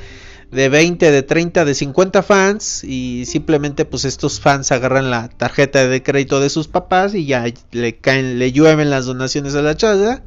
de 0.50 0.68
20, 0.68 1.12
de 1.12 1.22
30, 1.22 1.64
de 1.64 1.74
50 1.76 2.24
fans 2.24 2.82
y 2.82 3.24
simplemente 3.26 3.84
pues 3.84 4.04
estos 4.04 4.40
fans 4.40 4.72
agarran 4.72 5.12
la 5.12 5.28
tarjeta 5.28 5.86
de 5.86 6.02
crédito 6.02 6.40
de 6.40 6.50
sus 6.50 6.66
papás 6.66 7.14
y 7.14 7.24
ya 7.24 7.44
le 7.70 7.96
caen, 7.98 8.40
le 8.40 8.50
llueven 8.50 8.90
las 8.90 9.06
donaciones 9.06 9.54
a 9.54 9.62
la 9.62 9.76
chaza 9.76 10.24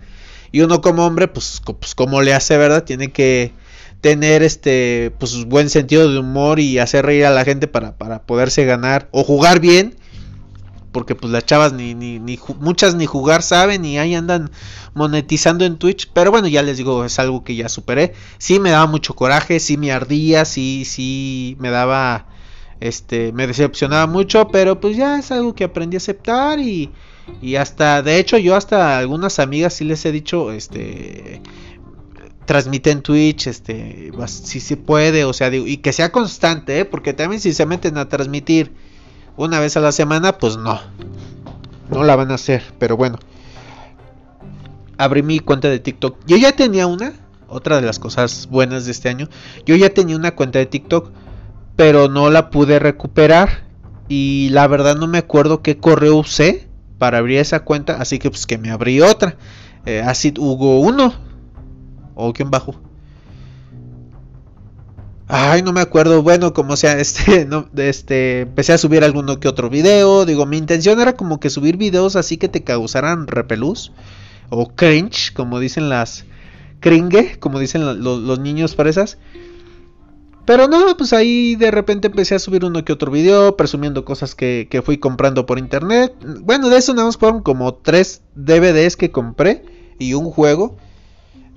y 0.55 0.61
uno 0.61 0.79
como 0.79 1.05
hombre, 1.05 1.27
pues, 1.27 1.61
pues 1.65 1.95
como 1.95 2.21
le 2.21 2.33
hace, 2.33 2.55
¿verdad? 2.55 2.85
Tiene 2.85 3.11
que 3.11 3.51
tener 3.99 4.41
este 4.41 5.11
pues 5.19 5.43
buen 5.43 5.69
sentido 5.69 6.09
de 6.09 6.17
humor 6.17 6.61
y 6.61 6.79
hacer 6.79 7.05
reír 7.05 7.25
a 7.25 7.31
la 7.31 7.43
gente 7.43 7.67
para, 7.67 7.97
para 7.97 8.21
poderse 8.21 8.63
ganar 8.63 9.09
o 9.11 9.25
jugar 9.25 9.59
bien 9.59 9.97
porque 10.93 11.13
pues 11.13 11.33
las 11.33 11.45
chavas 11.45 11.73
ni, 11.73 11.93
ni, 11.93 12.19
ni 12.19 12.39
muchas 12.59 12.95
ni 12.95 13.05
jugar 13.05 13.41
saben 13.41 13.83
y 13.83 13.97
ahí 13.97 14.15
andan 14.15 14.49
monetizando 14.93 15.65
en 15.65 15.77
Twitch 15.77 16.09
pero 16.13 16.31
bueno 16.31 16.47
ya 16.47 16.61
les 16.61 16.77
digo 16.77 17.03
es 17.03 17.19
algo 17.19 17.43
que 17.43 17.57
ya 17.57 17.67
superé 17.67 18.13
sí 18.37 18.59
me 18.59 18.69
daba 18.71 18.85
mucho 18.85 19.13
coraje 19.13 19.59
sí 19.59 19.75
me 19.75 19.91
ardía 19.91 20.45
sí 20.45 20.85
sí 20.85 21.57
me 21.59 21.69
daba 21.69 22.27
este 22.87 23.31
me 23.33 23.47
decepcionaba 23.47 24.07
mucho, 24.07 24.47
pero 24.49 24.79
pues 24.79 24.97
ya 24.97 25.17
es 25.19 25.31
algo 25.31 25.55
que 25.55 25.63
aprendí 25.63 25.95
a 25.95 25.99
aceptar 25.99 26.59
y, 26.59 26.91
y 27.41 27.55
hasta 27.55 28.01
de 28.01 28.19
hecho 28.19 28.37
yo 28.37 28.55
hasta 28.55 28.97
algunas 28.97 29.39
amigas 29.39 29.73
sí 29.73 29.85
les 29.85 30.05
he 30.05 30.11
dicho 30.11 30.51
este 30.51 31.41
transmiten 32.45 33.01
Twitch, 33.01 33.47
este, 33.47 34.11
si 34.27 34.59
se 34.59 34.77
puede, 34.77 35.25
o 35.25 35.33
sea, 35.33 35.53
y 35.53 35.77
que 35.77 35.91
sea 35.91 36.11
constante, 36.11 36.79
¿eh? 36.79 36.85
porque 36.85 37.13
también 37.13 37.41
si 37.41 37.53
se 37.53 37.65
meten 37.65 37.97
a 37.97 38.07
transmitir 38.07 38.71
una 39.35 39.59
vez 39.59 39.75
a 39.77 39.81
la 39.81 39.91
semana, 39.91 40.37
pues 40.37 40.57
no, 40.57 40.79
no 41.89 42.03
la 42.03 42.15
van 42.15 42.31
a 42.31 42.35
hacer, 42.35 42.63
pero 42.77 42.97
bueno, 42.97 43.17
abrí 44.97 45.23
mi 45.23 45.39
cuenta 45.39 45.69
de 45.69 45.79
TikTok, 45.79 46.17
yo 46.25 46.37
ya 46.37 46.51
tenía 46.51 46.87
una, 46.87 47.13
otra 47.47 47.77
de 47.77 47.81
las 47.81 47.99
cosas 47.99 48.47
buenas 48.49 48.85
de 48.85 48.91
este 48.91 49.09
año, 49.09 49.27
yo 49.65 49.75
ya 49.75 49.89
tenía 49.89 50.15
una 50.15 50.35
cuenta 50.35 50.59
de 50.59 50.67
TikTok, 50.67 51.11
pero 51.75 52.07
no 52.07 52.29
la 52.29 52.49
pude 52.49 52.79
recuperar 52.79 53.65
y 54.07 54.49
la 54.51 54.67
verdad 54.67 54.95
no 54.95 55.07
me 55.07 55.17
acuerdo 55.17 55.61
qué 55.61 55.77
correo 55.77 56.17
usé 56.17 56.67
para 56.97 57.17
abrir 57.17 57.39
esa 57.39 57.61
cuenta, 57.61 57.97
así 57.99 58.19
que 58.19 58.29
pues 58.29 58.45
que 58.45 58.57
me 58.57 58.71
abrí 58.71 59.01
otra. 59.01 59.35
Eh, 59.85 60.01
así 60.03 60.33
Hugo 60.37 60.79
1 60.79 61.13
o 62.15 62.33
quién 62.33 62.49
bajo. 62.49 62.75
Ay, 65.27 65.63
no 65.63 65.73
me 65.73 65.81
acuerdo. 65.81 66.21
Bueno, 66.21 66.53
como 66.53 66.75
sea, 66.75 66.93
este, 66.99 67.45
no, 67.45 67.67
este, 67.75 68.41
empecé 68.41 68.73
a 68.73 68.77
subir 68.77 69.03
alguno 69.03 69.39
que 69.39 69.47
otro 69.47 69.69
video. 69.69 70.25
Digo, 70.25 70.45
mi 70.45 70.57
intención 70.57 70.99
era 70.99 71.13
como 71.13 71.39
que 71.39 71.49
subir 71.49 71.77
videos 71.77 72.15
así 72.15 72.37
que 72.37 72.47
te 72.47 72.63
causaran 72.63 73.27
repelús 73.27 73.91
o 74.49 74.69
cringe, 74.69 75.33
como 75.33 75.59
dicen 75.59 75.89
las 75.89 76.25
cringe, 76.79 77.39
como 77.39 77.59
dicen 77.59 78.03
los 78.03 78.39
niños 78.39 78.75
fresas. 78.75 79.17
Pero 80.45 80.67
no, 80.67 80.95
pues 80.95 81.11
ahí 81.11 81.55
de 81.55 81.71
repente 81.71 82.07
empecé 82.07 82.35
a 82.35 82.39
subir 82.39 82.63
uno 82.65 82.85
que 82.85 82.93
otro 82.93 83.11
video, 83.11 83.57
presumiendo 83.57 84.05
cosas 84.05 84.35
que, 84.35 84.67
que 84.69 84.83
fui 84.83 84.99
comprando 84.99 85.45
por 85.47 85.57
internet. 85.57 86.13
Bueno, 86.41 86.69
de 86.69 86.77
eso 86.77 86.93
nada 86.93 87.07
más 87.07 87.17
fueron 87.17 87.41
como 87.41 87.73
tres 87.73 88.21
DVDs 88.35 88.95
que 88.95 89.11
compré 89.11 89.63
y 89.97 90.13
un 90.13 90.29
juego. 90.29 90.75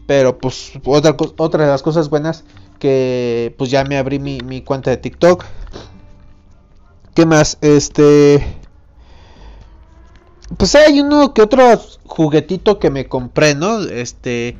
Pero 0.06 0.38
pues 0.38 0.72
otra, 0.84 1.14
otra 1.36 1.64
de 1.64 1.70
las 1.70 1.82
cosas 1.82 2.08
buenas 2.08 2.44
que 2.78 3.54
pues 3.58 3.70
ya 3.70 3.84
me 3.84 3.98
abrí 3.98 4.18
mi, 4.18 4.40
mi 4.40 4.62
cuenta 4.62 4.90
de 4.90 4.96
TikTok. 4.96 5.44
¿Qué 7.14 7.26
más? 7.26 7.58
Este... 7.60 8.56
Pues 10.56 10.74
hay 10.76 11.00
uno 11.00 11.34
que 11.34 11.42
otro 11.42 11.78
juguetito 12.06 12.78
que 12.78 12.88
me 12.88 13.06
compré, 13.06 13.54
¿no? 13.54 13.82
Este 13.82 14.56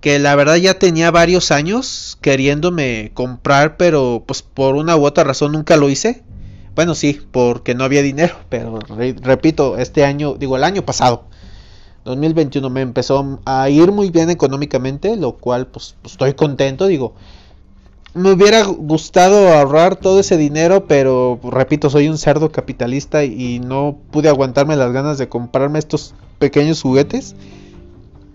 que 0.00 0.18
la 0.18 0.34
verdad 0.34 0.56
ya 0.56 0.78
tenía 0.78 1.10
varios 1.10 1.50
años 1.50 2.18
queriéndome 2.20 3.10
comprar, 3.14 3.76
pero 3.76 4.24
pues 4.26 4.42
por 4.42 4.76
una 4.76 4.96
u 4.96 5.04
otra 5.04 5.24
razón 5.24 5.52
nunca 5.52 5.76
lo 5.76 5.90
hice. 5.90 6.22
Bueno, 6.74 6.94
sí, 6.94 7.20
porque 7.30 7.74
no 7.74 7.84
había 7.84 8.02
dinero, 8.02 8.36
pero 8.48 8.78
repito, 9.22 9.76
este 9.76 10.04
año, 10.04 10.34
digo 10.34 10.56
el 10.56 10.64
año 10.64 10.84
pasado, 10.84 11.24
2021 12.04 12.70
me 12.70 12.80
empezó 12.80 13.40
a 13.44 13.68
ir 13.68 13.92
muy 13.92 14.10
bien 14.10 14.30
económicamente, 14.30 15.16
lo 15.16 15.32
cual 15.32 15.66
pues, 15.66 15.96
estoy 16.04 16.34
contento, 16.34 16.86
digo. 16.86 17.14
Me 18.12 18.32
hubiera 18.32 18.64
gustado 18.64 19.50
ahorrar 19.50 19.94
todo 19.94 20.18
ese 20.18 20.36
dinero, 20.36 20.86
pero 20.88 21.38
repito, 21.44 21.90
soy 21.90 22.08
un 22.08 22.18
cerdo 22.18 22.50
capitalista 22.50 23.22
y 23.22 23.60
no 23.60 23.98
pude 24.10 24.28
aguantarme 24.28 24.74
las 24.74 24.90
ganas 24.92 25.16
de 25.16 25.28
comprarme 25.28 25.78
estos 25.78 26.14
pequeños 26.40 26.82
juguetes. 26.82 27.36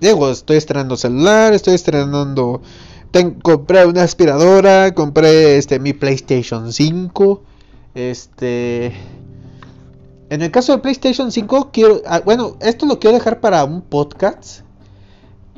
Estoy 0.01 0.57
estrenando 0.57 0.97
celular, 0.97 1.53
estoy 1.53 1.75
estrenando... 1.75 2.61
compré 3.41 3.85
una 3.85 4.03
aspiradora, 4.03 4.93
compré 4.93 5.57
este 5.57 5.79
mi 5.79 5.93
PlayStation 5.93 6.71
5. 6.71 7.41
Este... 7.95 8.93
En 10.29 10.41
el 10.41 10.51
caso 10.51 10.71
de 10.73 10.79
PlayStation 10.79 11.31
5, 11.31 11.69
quiero. 11.71 12.01
Ah, 12.05 12.21
bueno, 12.25 12.57
esto 12.59 12.87
lo 12.87 12.99
quiero 12.99 13.15
dejar 13.15 13.41
para 13.41 13.63
un 13.63 13.81
podcast. 13.81 14.61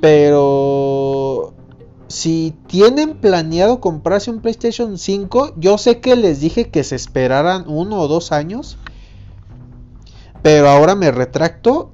Pero. 0.01 1.53
Si 2.09 2.53
tienen 2.67 3.17
planeado 3.17 3.81
comprarse 3.81 4.31
un 4.31 4.41
PlayStation 4.41 4.97
5, 4.97 5.55
yo 5.57 5.77
sé 5.77 5.99
que 5.99 6.15
les 6.15 6.39
dije 6.39 6.69
que 6.69 6.83
se 6.83 6.95
esperaran 6.95 7.65
uno 7.67 7.99
o 7.99 8.07
dos 8.07 8.31
años. 8.31 8.77
Pero 10.41 10.69
ahora 10.69 10.95
me 10.95 11.11
retracto 11.11 11.91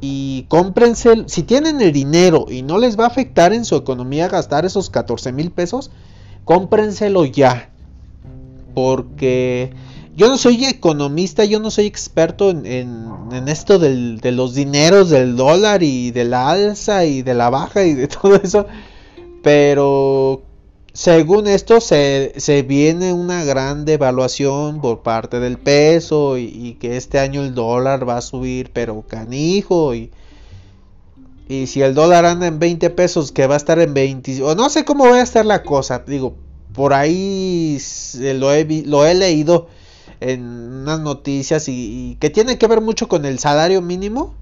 y 0.00 0.44
cómprense, 0.48 1.24
si 1.26 1.42
tienen 1.42 1.80
el 1.80 1.92
dinero 1.92 2.46
y 2.48 2.62
no 2.62 2.78
les 2.78 2.98
va 2.98 3.04
a 3.04 3.08
afectar 3.08 3.52
en 3.52 3.64
su 3.64 3.76
economía 3.76 4.28
gastar 4.28 4.64
esos 4.66 4.90
14 4.90 5.32
mil 5.32 5.50
pesos, 5.50 5.90
cómprenselo 6.44 7.24
ya. 7.24 7.70
Porque 8.74 9.72
yo 10.16 10.28
no 10.28 10.36
soy 10.36 10.64
economista, 10.64 11.44
yo 11.44 11.60
no 11.60 11.70
soy 11.70 11.86
experto 11.86 12.50
en, 12.50 13.48
esto 13.48 13.78
de 13.78 14.32
los 14.32 14.54
dineros, 14.54 15.10
del 15.10 15.36
dólar 15.36 15.82
y 15.82 16.10
de 16.10 16.24
la 16.24 16.50
alza 16.50 17.04
y 17.04 17.22
de 17.22 17.34
la 17.34 17.50
baja 17.50 17.84
y 17.84 17.94
de 17.94 18.08
todo 18.08 18.36
eso. 18.36 18.66
Pero 19.42 20.42
según 20.96 21.46
esto 21.46 21.82
se, 21.82 22.32
viene 22.66 23.12
una 23.12 23.44
gran 23.44 23.84
devaluación 23.84 24.80
por 24.80 25.02
parte 25.02 25.40
del 25.40 25.58
peso 25.58 26.38
y, 26.38 26.78
que 26.80 26.96
este 26.96 27.18
año 27.18 27.42
el 27.42 27.54
dólar 27.54 28.08
va 28.08 28.16
a 28.16 28.22
subir 28.22 28.70
pero 28.72 29.02
canijo 29.06 29.94
y, 29.94 30.10
y 31.50 31.66
si 31.66 31.82
el 31.82 31.94
dólar 31.94 32.24
anda 32.24 32.46
en 32.46 32.58
20 32.58 32.88
pesos 32.88 33.30
que 33.30 33.46
va 33.46 33.54
a 33.54 33.58
estar 33.58 33.78
en 33.78 33.92
20 33.92 34.42
o 34.42 34.54
no 34.54 34.70
sé 34.70 34.86
cómo 34.86 35.06
va 35.06 35.16
a 35.16 35.22
estar 35.22 35.44
la 35.44 35.62
cosa 35.62 35.98
digo 35.98 36.34
por 36.72 36.94
ahí 36.94 37.78
lo 38.18 38.54
he, 38.54 38.64
lo 38.86 39.04
he 39.04 39.14
leído 39.14 39.68
en 40.20 40.44
unas 40.44 41.00
noticias 41.00 41.68
y, 41.68 42.16
que 42.20 42.30
tiene 42.30 42.56
que 42.56 42.68
ver 42.68 42.80
mucho 42.80 43.06
con 43.06 43.26
el 43.26 43.38
salario 43.38 43.82
mínimo 43.82 44.34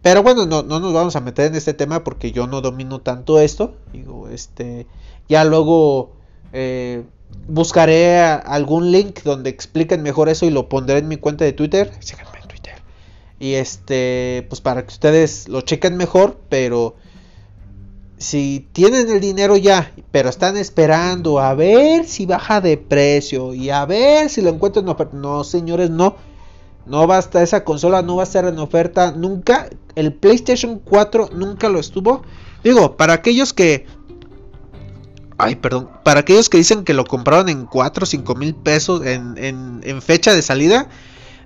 pero 0.00 0.22
bueno 0.22 0.46
no, 0.46 0.62
no 0.62 0.78
nos 0.78 0.92
vamos 0.92 1.16
a 1.16 1.20
meter 1.20 1.46
en 1.46 1.56
este 1.56 1.74
tema 1.74 2.04
porque 2.04 2.30
yo 2.30 2.46
no 2.46 2.60
domino 2.60 3.00
tanto 3.00 3.40
esto 3.40 3.74
digo 3.92 4.28
este 4.28 4.86
ya 5.30 5.44
luego 5.44 6.10
eh, 6.52 7.04
buscaré 7.46 8.18
algún 8.18 8.90
link 8.90 9.22
donde 9.22 9.48
expliquen 9.48 10.02
mejor 10.02 10.28
eso 10.28 10.44
y 10.44 10.50
lo 10.50 10.68
pondré 10.68 10.98
en 10.98 11.06
mi 11.06 11.18
cuenta 11.18 11.44
de 11.44 11.52
Twitter. 11.52 11.92
Síganme 12.00 12.38
en 12.42 12.48
Twitter. 12.48 12.74
Y 13.38 13.54
este, 13.54 14.44
pues 14.48 14.60
para 14.60 14.82
que 14.82 14.88
ustedes 14.88 15.48
lo 15.48 15.60
chequen 15.60 15.96
mejor, 15.96 16.40
pero 16.48 16.96
si 18.18 18.66
tienen 18.72 19.08
el 19.08 19.20
dinero 19.20 19.56
ya, 19.56 19.92
pero 20.10 20.28
están 20.28 20.56
esperando 20.56 21.38
a 21.38 21.54
ver 21.54 22.06
si 22.06 22.26
baja 22.26 22.60
de 22.60 22.76
precio 22.76 23.54
y 23.54 23.70
a 23.70 23.86
ver 23.86 24.30
si 24.30 24.42
lo 24.42 24.50
encuentran 24.50 24.84
en 24.84 24.90
oferta. 24.90 25.16
No, 25.16 25.44
señores, 25.44 25.90
no. 25.90 26.16
No 26.86 27.06
basta, 27.06 27.40
esa 27.40 27.62
consola 27.62 28.02
no 28.02 28.16
va 28.16 28.22
a 28.22 28.24
estar 28.24 28.46
en 28.46 28.58
oferta 28.58 29.12
nunca. 29.12 29.70
El 29.94 30.12
PlayStation 30.12 30.80
4 30.80 31.30
nunca 31.34 31.68
lo 31.68 31.78
estuvo. 31.78 32.22
Digo, 32.64 32.96
para 32.96 33.12
aquellos 33.12 33.52
que 33.52 33.86
Ay, 35.42 35.56
perdón. 35.56 35.88
Para 36.04 36.20
aquellos 36.20 36.50
que 36.50 36.58
dicen 36.58 36.84
que 36.84 36.92
lo 36.92 37.06
compraron 37.06 37.48
en 37.48 37.64
4 37.64 38.04
o 38.04 38.06
5 38.06 38.34
mil 38.34 38.54
pesos 38.54 39.02
en, 39.06 40.02
fecha 40.02 40.34
de 40.34 40.42
salida, 40.42 40.88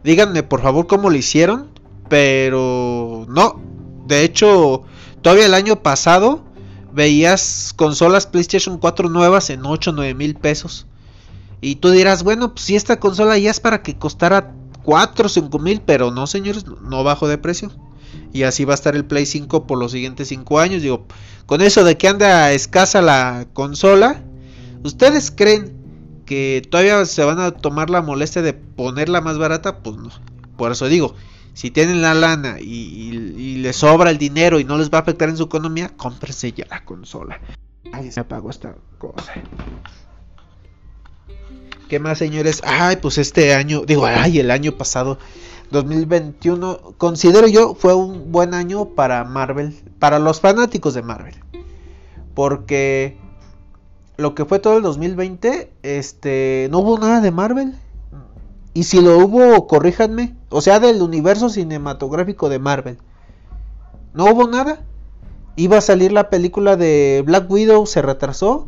díganme 0.02 0.42
por 0.42 0.62
favor 0.62 0.86
cómo 0.88 1.10
lo 1.10 1.16
hicieron. 1.16 1.68
Pero 2.08 3.24
no. 3.28 3.60
De 4.06 4.24
hecho, 4.24 4.82
todavía 5.22 5.46
el 5.46 5.54
año 5.54 5.82
pasado 5.82 6.42
veías 6.92 7.72
consolas 7.76 8.26
PlayStation 8.26 8.78
4 8.78 9.08
nuevas 9.08 9.48
en 9.50 9.64
8 9.64 9.90
o 9.90 9.92
9 9.94 10.14
mil 10.14 10.34
pesos. 10.34 10.86
Y 11.60 11.76
tú 11.76 11.90
dirás, 11.90 12.24
bueno, 12.24 12.52
pues 12.52 12.66
si 12.66 12.76
esta 12.76 12.98
consola 12.98 13.38
ya 13.38 13.50
es 13.50 13.60
para 13.60 13.82
que 13.82 13.96
costara 13.96 14.52
4 14.82 15.26
o 15.26 15.28
5 15.28 15.58
mil, 15.60 15.80
pero 15.80 16.10
no, 16.10 16.26
señores, 16.26 16.66
no 16.66 17.04
bajo 17.04 17.28
de 17.28 17.38
precio 17.38 17.70
y 18.34 18.42
así 18.42 18.64
va 18.64 18.72
a 18.72 18.74
estar 18.74 18.96
el 18.96 19.04
Play 19.04 19.26
5 19.26 19.64
por 19.66 19.78
los 19.78 19.92
siguientes 19.92 20.28
5 20.28 20.58
años. 20.58 20.82
Digo, 20.82 21.06
con 21.46 21.62
eso 21.62 21.84
de 21.84 21.96
que 21.96 22.08
anda 22.08 22.50
escasa 22.50 23.00
la 23.00 23.46
consola, 23.52 24.22
¿ustedes 24.82 25.30
creen 25.30 25.72
que 26.26 26.60
todavía 26.68 27.06
se 27.06 27.22
van 27.22 27.38
a 27.38 27.52
tomar 27.52 27.90
la 27.90 28.02
molestia 28.02 28.42
de 28.42 28.52
ponerla 28.52 29.20
más 29.20 29.38
barata? 29.38 29.78
Pues 29.78 29.96
no. 29.96 30.10
Por 30.56 30.72
eso 30.72 30.88
digo, 30.88 31.14
si 31.52 31.70
tienen 31.70 32.02
la 32.02 32.12
lana 32.12 32.58
y, 32.60 33.58
les 33.58 33.76
sobra 33.76 34.10
el 34.10 34.18
dinero 34.18 34.58
y 34.58 34.64
no 34.64 34.76
les 34.78 34.90
va 34.90 34.98
a 34.98 35.02
afectar 35.02 35.28
en 35.28 35.36
su 35.36 35.44
economía, 35.44 35.92
cómprense 35.96 36.52
ya 36.52 36.66
la 36.68 36.84
consola. 36.84 37.40
Ay, 37.92 38.10
se 38.10 38.18
apagó 38.18 38.50
esta 38.50 38.74
cosa. 38.98 39.32
¿Qué 41.88 42.00
más, 42.00 42.18
señores? 42.18 42.62
Ay, 42.64 42.96
pues 42.96 43.16
este 43.18 43.54
año, 43.54 43.84
digo, 43.86 44.06
ay, 44.06 44.40
el 44.40 44.50
año 44.50 44.72
pasado 44.72 45.18
2021 45.74 46.94
considero 46.96 47.46
yo 47.46 47.74
fue 47.74 47.94
un 47.94 48.32
buen 48.32 48.54
año 48.54 48.86
para 48.86 49.24
Marvel, 49.24 49.74
para 49.98 50.18
los 50.18 50.40
fanáticos 50.40 50.94
de 50.94 51.02
Marvel. 51.02 51.34
Porque 52.34 53.18
lo 54.16 54.34
que 54.34 54.44
fue 54.44 54.58
todo 54.58 54.78
el 54.78 54.82
2020, 54.82 55.72
este, 55.82 56.68
no 56.70 56.78
hubo 56.78 56.98
nada 56.98 57.20
de 57.20 57.30
Marvel. 57.30 57.74
Y 58.72 58.84
si 58.84 59.00
lo 59.00 59.18
hubo, 59.18 59.66
corríjanme, 59.66 60.34
o 60.48 60.60
sea, 60.60 60.80
del 60.80 61.02
universo 61.02 61.48
cinematográfico 61.48 62.48
de 62.48 62.58
Marvel. 62.58 62.98
No 64.14 64.24
hubo 64.24 64.48
nada. 64.48 64.80
Iba 65.56 65.78
a 65.78 65.80
salir 65.80 66.10
la 66.10 66.30
película 66.30 66.76
de 66.76 67.22
Black 67.26 67.48
Widow, 67.50 67.86
se 67.86 68.02
retrasó. 68.02 68.66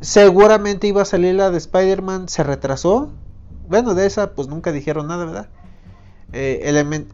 Seguramente 0.00 0.86
iba 0.86 1.02
a 1.02 1.06
salir 1.06 1.34
la 1.34 1.50
de 1.50 1.58
Spider-Man, 1.58 2.28
se 2.28 2.42
retrasó. 2.44 3.10
Bueno, 3.68 3.94
de 3.94 4.06
esa 4.06 4.32
pues 4.32 4.48
nunca 4.48 4.72
dijeron 4.72 5.08
nada, 5.08 5.24
¿verdad? 5.24 5.48
Eh, 6.32 6.62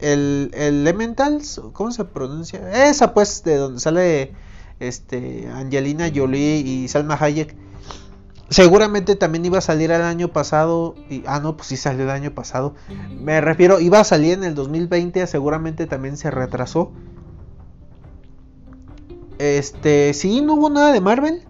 el, 0.01 0.51
Elementals, 0.53 1.61
¿cómo 1.73 1.91
se 1.91 2.05
pronuncia? 2.05 2.87
Esa 2.87 3.13
pues 3.13 3.43
de 3.43 3.57
donde 3.57 3.79
sale 3.81 4.31
este 4.79 5.49
Angelina 5.53 6.09
Jolie 6.13 6.57
y 6.57 6.87
Salma 6.87 7.17
Hayek. 7.19 7.55
Seguramente 8.49 9.15
también 9.15 9.45
iba 9.45 9.59
a 9.59 9.61
salir 9.61 9.91
el 9.91 10.01
año 10.01 10.29
pasado. 10.29 10.95
Ah, 11.27 11.39
no, 11.39 11.55
pues 11.55 11.67
sí 11.67 11.77
salió 11.77 12.05
el 12.05 12.09
año 12.09 12.31
pasado. 12.31 12.73
Me 13.21 13.41
refiero, 13.41 13.79
iba 13.79 13.99
a 13.99 14.03
salir 14.03 14.33
en 14.33 14.43
el 14.43 14.55
2020. 14.55 15.27
Seguramente 15.27 15.85
también 15.85 16.17
se 16.17 16.31
retrasó. 16.31 16.91
Este, 19.37 20.13
sí, 20.15 20.41
no 20.41 20.55
hubo 20.55 20.69
nada 20.69 20.91
de 20.91 20.99
Marvel. 20.99 21.43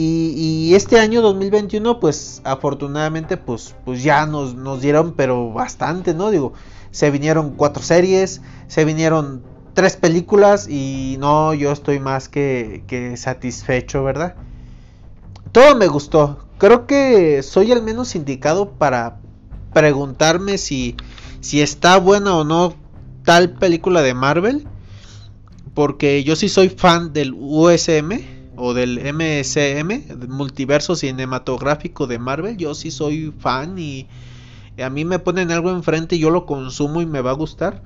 Y, 0.00 0.76
este 0.76 1.00
año 1.00 1.20
2021, 1.22 1.98
pues 1.98 2.40
afortunadamente, 2.44 3.36
pues, 3.36 3.74
pues 3.84 4.04
ya 4.04 4.26
nos, 4.26 4.54
nos 4.54 4.80
dieron, 4.80 5.14
pero 5.14 5.52
bastante, 5.52 6.14
¿no? 6.14 6.30
Digo, 6.30 6.52
se 6.92 7.10
vinieron 7.10 7.56
cuatro 7.56 7.82
series, 7.82 8.40
se 8.68 8.84
vinieron 8.84 9.42
tres 9.74 9.96
películas 9.96 10.68
y 10.68 11.16
no, 11.18 11.52
yo 11.52 11.72
estoy 11.72 11.98
más 11.98 12.28
que, 12.28 12.84
que 12.86 13.16
satisfecho, 13.16 14.04
¿verdad? 14.04 14.36
Todo 15.50 15.74
me 15.74 15.88
gustó. 15.88 16.44
Creo 16.58 16.86
que 16.86 17.42
soy 17.42 17.72
el 17.72 17.82
menos 17.82 18.14
indicado 18.14 18.70
para 18.70 19.18
preguntarme 19.72 20.58
si, 20.58 20.94
si 21.40 21.60
está 21.60 21.96
buena 21.96 22.36
o 22.36 22.44
no 22.44 22.76
tal 23.24 23.54
película 23.54 24.02
de 24.02 24.14
Marvel. 24.14 24.68
Porque 25.74 26.22
yo 26.22 26.36
sí 26.36 26.48
soy 26.48 26.68
fan 26.68 27.12
del 27.12 27.34
USM 27.34 28.37
o 28.58 28.74
del 28.74 28.98
MSM, 28.98 30.28
multiverso 30.28 30.96
cinematográfico 30.96 32.06
de 32.06 32.18
Marvel, 32.18 32.56
yo 32.56 32.74
sí 32.74 32.90
soy 32.90 33.32
fan 33.38 33.78
y 33.78 34.06
a 34.82 34.90
mí 34.90 35.04
me 35.04 35.18
ponen 35.18 35.50
algo 35.50 35.70
enfrente 35.70 36.16
y 36.16 36.18
yo 36.18 36.30
lo 36.30 36.44
consumo 36.44 37.00
y 37.00 37.06
me 37.06 37.20
va 37.20 37.30
a 37.30 37.34
gustar. 37.34 37.82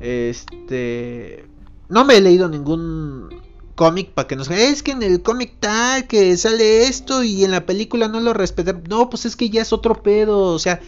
Este 0.00 1.46
no 1.88 2.04
me 2.04 2.16
he 2.16 2.20
leído 2.20 2.48
ningún 2.48 3.28
cómic 3.74 4.10
para 4.10 4.26
que 4.26 4.36
nos 4.36 4.50
es 4.50 4.82
que 4.82 4.90
en 4.90 5.02
el 5.02 5.22
cómic 5.22 5.54
tal 5.60 6.06
que 6.06 6.36
sale 6.36 6.88
esto 6.88 7.22
y 7.22 7.44
en 7.44 7.52
la 7.52 7.64
película 7.64 8.08
no 8.08 8.20
lo 8.20 8.32
respetan. 8.34 8.82
No, 8.88 9.08
pues 9.10 9.26
es 9.26 9.36
que 9.36 9.50
ya 9.50 9.62
es 9.62 9.72
otro 9.72 10.02
pedo, 10.02 10.38
o 10.38 10.58
sea, 10.58 10.80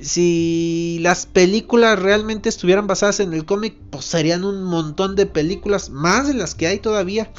si 0.00 0.98
las 1.02 1.26
películas 1.26 1.98
realmente 1.98 2.48
estuvieran 2.48 2.86
basadas 2.86 3.20
en 3.20 3.32
el 3.32 3.44
cómic, 3.44 3.74
pues 3.90 4.04
serían 4.04 4.44
un 4.44 4.62
montón 4.64 5.16
de 5.16 5.26
películas 5.26 5.90
más 5.90 6.28
de 6.28 6.34
las 6.34 6.54
que 6.54 6.66
hay 6.66 6.78
todavía. 6.78 7.30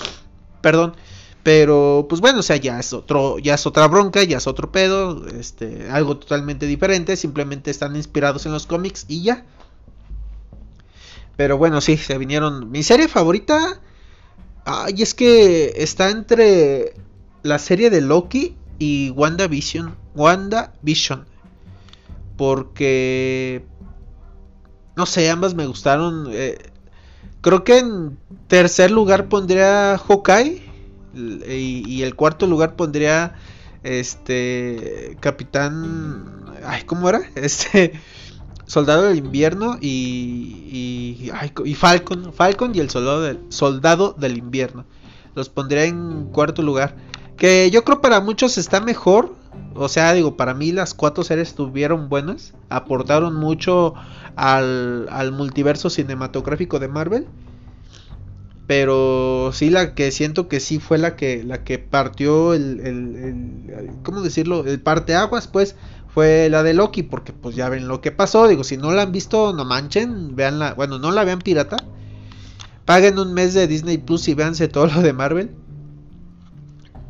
Perdón. 0.62 0.96
Pero, 1.44 2.06
pues 2.08 2.22
bueno, 2.22 2.40
o 2.40 2.44
sea, 2.44 2.58
ya 2.58 2.80
es 2.80 2.94
otro, 2.94 3.40
ya 3.40 3.56
es 3.56 3.66
otra 3.66 3.88
bronca, 3.88 4.24
ya 4.24 4.38
es 4.38 4.46
otro 4.46 4.72
pedo, 4.72 5.28
este, 5.28 5.90
algo 5.90 6.18
totalmente 6.18 6.68
diferente, 6.68 7.16
simplemente 7.16 7.72
están 7.72 7.96
inspirados 7.96 8.46
en 8.46 8.52
los 8.52 8.68
cómics 8.68 9.06
y 9.08 9.24
ya. 9.24 9.46
Pero 11.38 11.58
bueno, 11.58 11.82
sí, 11.82 11.98
se 11.98 12.20
vinieron. 12.20 12.70
Mi 12.70 12.84
serie 12.84 13.08
favorita. 13.08 13.80
Ay, 14.66 15.02
es 15.02 15.16
que 15.16 15.74
está 15.78 16.12
entre 16.12 16.94
la 17.42 17.58
serie 17.58 17.90
de 17.90 18.02
Loki 18.02 18.56
y 18.78 19.10
WandaVision. 19.10 19.96
WandaVision. 20.14 21.26
Porque. 22.38 23.66
No 24.96 25.08
sé, 25.08 25.32
ambas 25.32 25.56
me 25.56 25.66
gustaron. 25.66 26.28
Eh, 26.32 26.60
creo 27.42 27.64
que 27.64 27.80
en 27.80 28.20
tercer 28.48 28.92
lugar 28.92 29.28
pondría 29.28 29.98
Hawkeye. 29.98 30.71
Y, 31.13 32.02
el 32.04 32.15
cuarto 32.15 32.47
lugar 32.47 32.76
pondría 32.76 33.36
este 33.84 35.17
capitán 35.19 36.45
ay 36.65 36.84
cómo 36.84 37.10
era 37.10 37.21
este 37.36 37.93
soldado 38.65 39.04
del 39.04 39.17
invierno 39.17 39.78
y 39.82 41.32
y, 41.65 41.76
Falcon 41.76 42.32
Falcon 42.32 42.76
y 42.76 42.80
el 42.80 42.89
soldado 42.89 43.21
del 43.21 43.39
soldado 43.50 44.15
del 44.17 44.38
invierno. 44.38 44.86
Los 45.36 45.50
pondría 45.50 45.86
en 45.86 46.26
cuarto 46.32 46.62
lugar 46.62 46.95
que 47.38 47.69
yo 47.71 47.84
creo 47.84 48.02
para 48.02 48.21
muchos 48.21 48.58
está 48.58 48.82
mejor 48.82 49.36
o 49.74 49.89
sea 49.89 50.13
digo 50.13 50.38
para 50.38 50.54
mí 50.54 50.71
las 50.71 50.93
cuatro 50.93 51.24
series 51.24 51.50
estuvieron 51.50 52.08
buenas 52.08 52.54
aportaron 52.69 53.36
mucho 53.36 53.93
al, 54.36 55.08
al 55.10 55.32
multiverso 55.32 55.89
cinematográfico 55.89 56.80
de 56.80 56.88
Marvel 56.88 57.28
pero 58.72 59.52
sí 59.52 59.70
la 59.70 59.96
que 59.96 60.12
siento 60.12 60.48
que 60.48 60.62
sí 60.62 60.80
fue 60.80 60.98
la 60.98 61.18
que 61.18 61.44
la 61.44 61.66
que 61.66 61.78
partió 61.78 62.54
el, 62.54 62.80
el, 62.80 63.92
cómo 64.02 64.22
decirlo 64.22 64.66
el 64.66 64.80
parteaguas 64.80 65.50
pues 65.50 65.76
fue 66.08 66.48
la 66.50 66.64
de 66.64 66.74
Loki 66.74 67.04
porque 67.04 67.34
pues 67.34 67.54
ya 67.54 67.68
ven 67.68 67.90
lo 67.90 68.00
que 68.00 68.14
pasó. 68.14 68.48
Digo 68.48 68.64
si 68.64 68.78
no 68.78 68.94
la 68.94 69.02
han 69.02 69.12
visto 69.12 69.52
no 69.52 69.66
manchen 69.66 70.38
veanla 70.38 70.74
bueno 70.74 71.00
no 71.00 71.12
la 71.12 71.26
vean 71.26 71.40
pirata. 71.40 71.76
Paguen 72.86 73.20
un 73.20 73.34
mes 73.34 73.54
de 73.54 73.68
Disney 73.68 73.98
Plus 73.98 74.30
y 74.30 74.36
véanse 74.36 74.70
todo 74.70 74.86
lo 74.88 75.02
de 75.02 75.12
Marvel. 75.12 75.52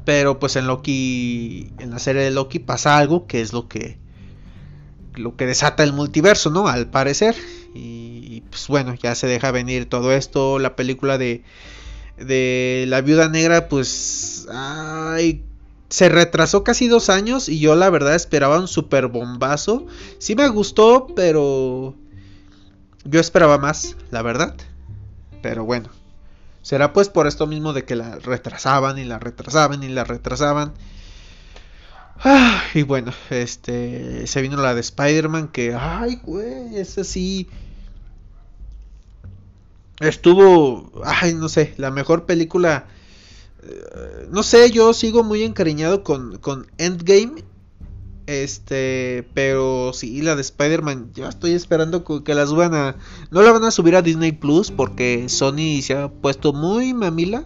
Pero 0.04 0.40
pues 0.40 0.56
en 0.56 0.66
Loki 0.66 1.74
en 1.78 1.92
la 1.92 2.00
serie 2.00 2.24
de 2.24 2.32
Loki 2.32 2.58
pasa 2.58 2.98
algo 2.98 3.28
que 3.28 3.40
es 3.40 3.54
lo 3.54 3.68
que 3.68 4.00
lo 5.14 5.36
que 5.36 5.46
desata 5.46 5.84
el 5.84 5.94
multiverso 5.94 6.50
no 6.50 6.68
al 6.68 6.90
parecer. 6.90 7.36
Y 7.76 8.11
pues 8.52 8.68
bueno, 8.68 8.94
ya 8.94 9.16
se 9.16 9.26
deja 9.26 9.50
venir 9.52 9.90
todo 9.90 10.12
esto. 10.12 10.60
La 10.60 10.76
película 10.76 11.18
de, 11.18 11.44
de 12.18 12.86
La 12.88 13.02
Viuda 13.02 13.30
Negra, 13.30 13.70
pues 13.70 14.46
ay, 14.54 15.44
se 15.90 16.10
retrasó 16.10 16.64
casi 16.64 16.88
dos 16.88 17.10
años 17.10 17.50
y 17.50 17.60
yo 17.60 17.76
la 17.76 17.90
verdad 17.90 18.14
esperaba 18.14 18.60
un 18.60 18.68
super 18.68 19.08
bombazo. 19.08 19.88
Sí 20.20 20.36
me 20.36 20.48
gustó, 20.50 21.08
pero 21.16 21.96
yo 23.06 23.20
esperaba 23.20 23.58
más, 23.58 23.96
la 24.12 24.22
verdad. 24.22 24.56
Pero 25.42 25.66
bueno, 25.66 25.90
será 26.62 26.94
pues 26.94 27.10
por 27.10 27.28
esto 27.28 27.48
mismo 27.48 27.74
de 27.74 27.86
que 27.86 27.96
la 27.96 28.20
retrasaban 28.20 29.00
y 29.00 29.06
la 29.06 29.18
retrasaban 29.18 29.82
y 29.82 29.88
la 29.88 30.04
retrasaban. 30.04 30.74
Ah, 32.24 32.62
y 32.76 32.84
bueno, 32.84 33.12
este 33.32 34.28
se 34.28 34.42
vino 34.42 34.58
la 34.58 34.76
de 34.76 34.82
Spider-Man 34.82 35.48
que, 35.48 35.74
ay, 35.74 36.20
güey, 36.24 36.78
ese 36.78 37.04
sí 37.04 37.50
estuvo, 40.02 40.92
ay, 41.06 41.34
no 41.34 41.48
sé, 41.48 41.74
la 41.78 41.92
mejor 41.92 42.26
película. 42.26 42.88
Eh, 43.64 44.28
no 44.32 44.44
sé, 44.44 44.72
yo 44.72 44.94
sigo 44.94 45.24
muy 45.24 45.44
encariñado 45.44 46.04
con, 46.04 46.38
con 46.40 46.68
Endgame. 46.78 47.44
Este, 48.28 49.28
pero 49.34 49.92
sí, 49.94 50.22
la 50.22 50.36
de 50.36 50.42
Spider-Man, 50.42 51.12
yo 51.14 51.28
estoy 51.28 51.54
esperando 51.54 52.04
que 52.24 52.34
la 52.34 52.48
suban 52.48 52.74
a... 52.74 52.96
No 53.30 53.42
la 53.42 53.52
van 53.52 53.64
a 53.64 53.72
subir 53.72 53.96
a 53.96 54.02
Disney 54.02 54.32
Plus 54.32 54.72
porque 54.72 55.28
Sony 55.28 55.82
se 55.82 55.96
ha 55.96 56.08
puesto 56.08 56.54
muy 56.54 56.94
mamila. 56.94 57.44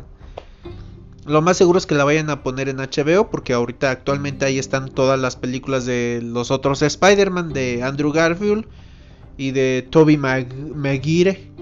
Lo 1.26 1.42
más 1.42 1.58
seguro 1.58 1.80
es 1.80 1.88
que 1.88 1.96
la 1.96 2.04
vayan 2.04 2.30
a 2.30 2.44
poner 2.44 2.70
en 2.70 2.78
HBO 2.78 3.32
porque 3.32 3.54
ahorita 3.54 3.90
actualmente 3.90 4.46
ahí 4.46 4.60
están 4.60 4.90
todas 4.90 5.20
las 5.20 5.36
películas 5.36 5.86
de 5.86 6.20
los 6.22 6.52
otros 6.52 6.84
Spider-Man, 6.84 7.52
de 7.52 7.82
Andrew 7.82 8.12
Garfield 8.12 8.66
y 9.38 9.52
de 9.52 9.88
Toby 9.90 10.18
Maguire 10.18 11.56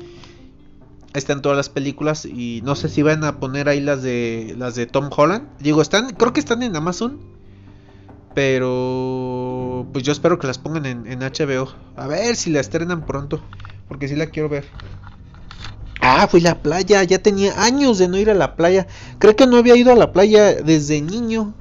están 1.13 1.41
todas 1.41 1.55
las 1.55 1.69
películas 1.69 2.25
y 2.25 2.61
no 2.63 2.75
sé 2.75 2.89
si 2.89 3.01
van 3.01 3.23
a 3.23 3.39
poner 3.39 3.69
ahí 3.69 3.79
las 3.79 4.01
de 4.01 4.55
las 4.57 4.75
de 4.75 4.85
Tom 4.85 5.09
Holland. 5.15 5.47
Digo, 5.59 5.81
están 5.81 6.13
creo 6.13 6.33
que 6.33 6.39
están 6.39 6.63
en 6.63 6.75
Amazon. 6.75 7.19
Pero 8.33 9.85
pues 9.93 10.03
yo 10.03 10.11
espero 10.11 10.39
que 10.39 10.47
las 10.47 10.57
pongan 10.57 10.85
en, 10.85 11.19
HBO. 11.19 11.71
A 11.95 12.07
ver 12.07 12.35
si 12.35 12.49
la 12.49 12.61
estrenan 12.61 13.05
pronto, 13.05 13.41
porque 13.87 14.07
si 14.07 14.15
la 14.15 14.27
quiero 14.27 14.49
ver. 14.49 14.65
Ah, 16.01 16.27
fui 16.27 16.41
a 16.41 16.43
la 16.43 16.61
playa, 16.61 17.03
ya 17.03 17.19
tenía 17.19 17.63
años 17.63 17.99
de 17.99 18.07
no 18.07 18.17
ir 18.17 18.29
a 18.29 18.33
la 18.33 18.55
playa. 18.55 18.87
Creo 19.19 19.35
que 19.35 19.45
no 19.45 19.57
había 19.57 19.75
ido 19.75 19.91
a 19.91 19.95
la 19.95 20.11
playa 20.11 20.55
desde 20.55 20.99
niño, 21.01 21.53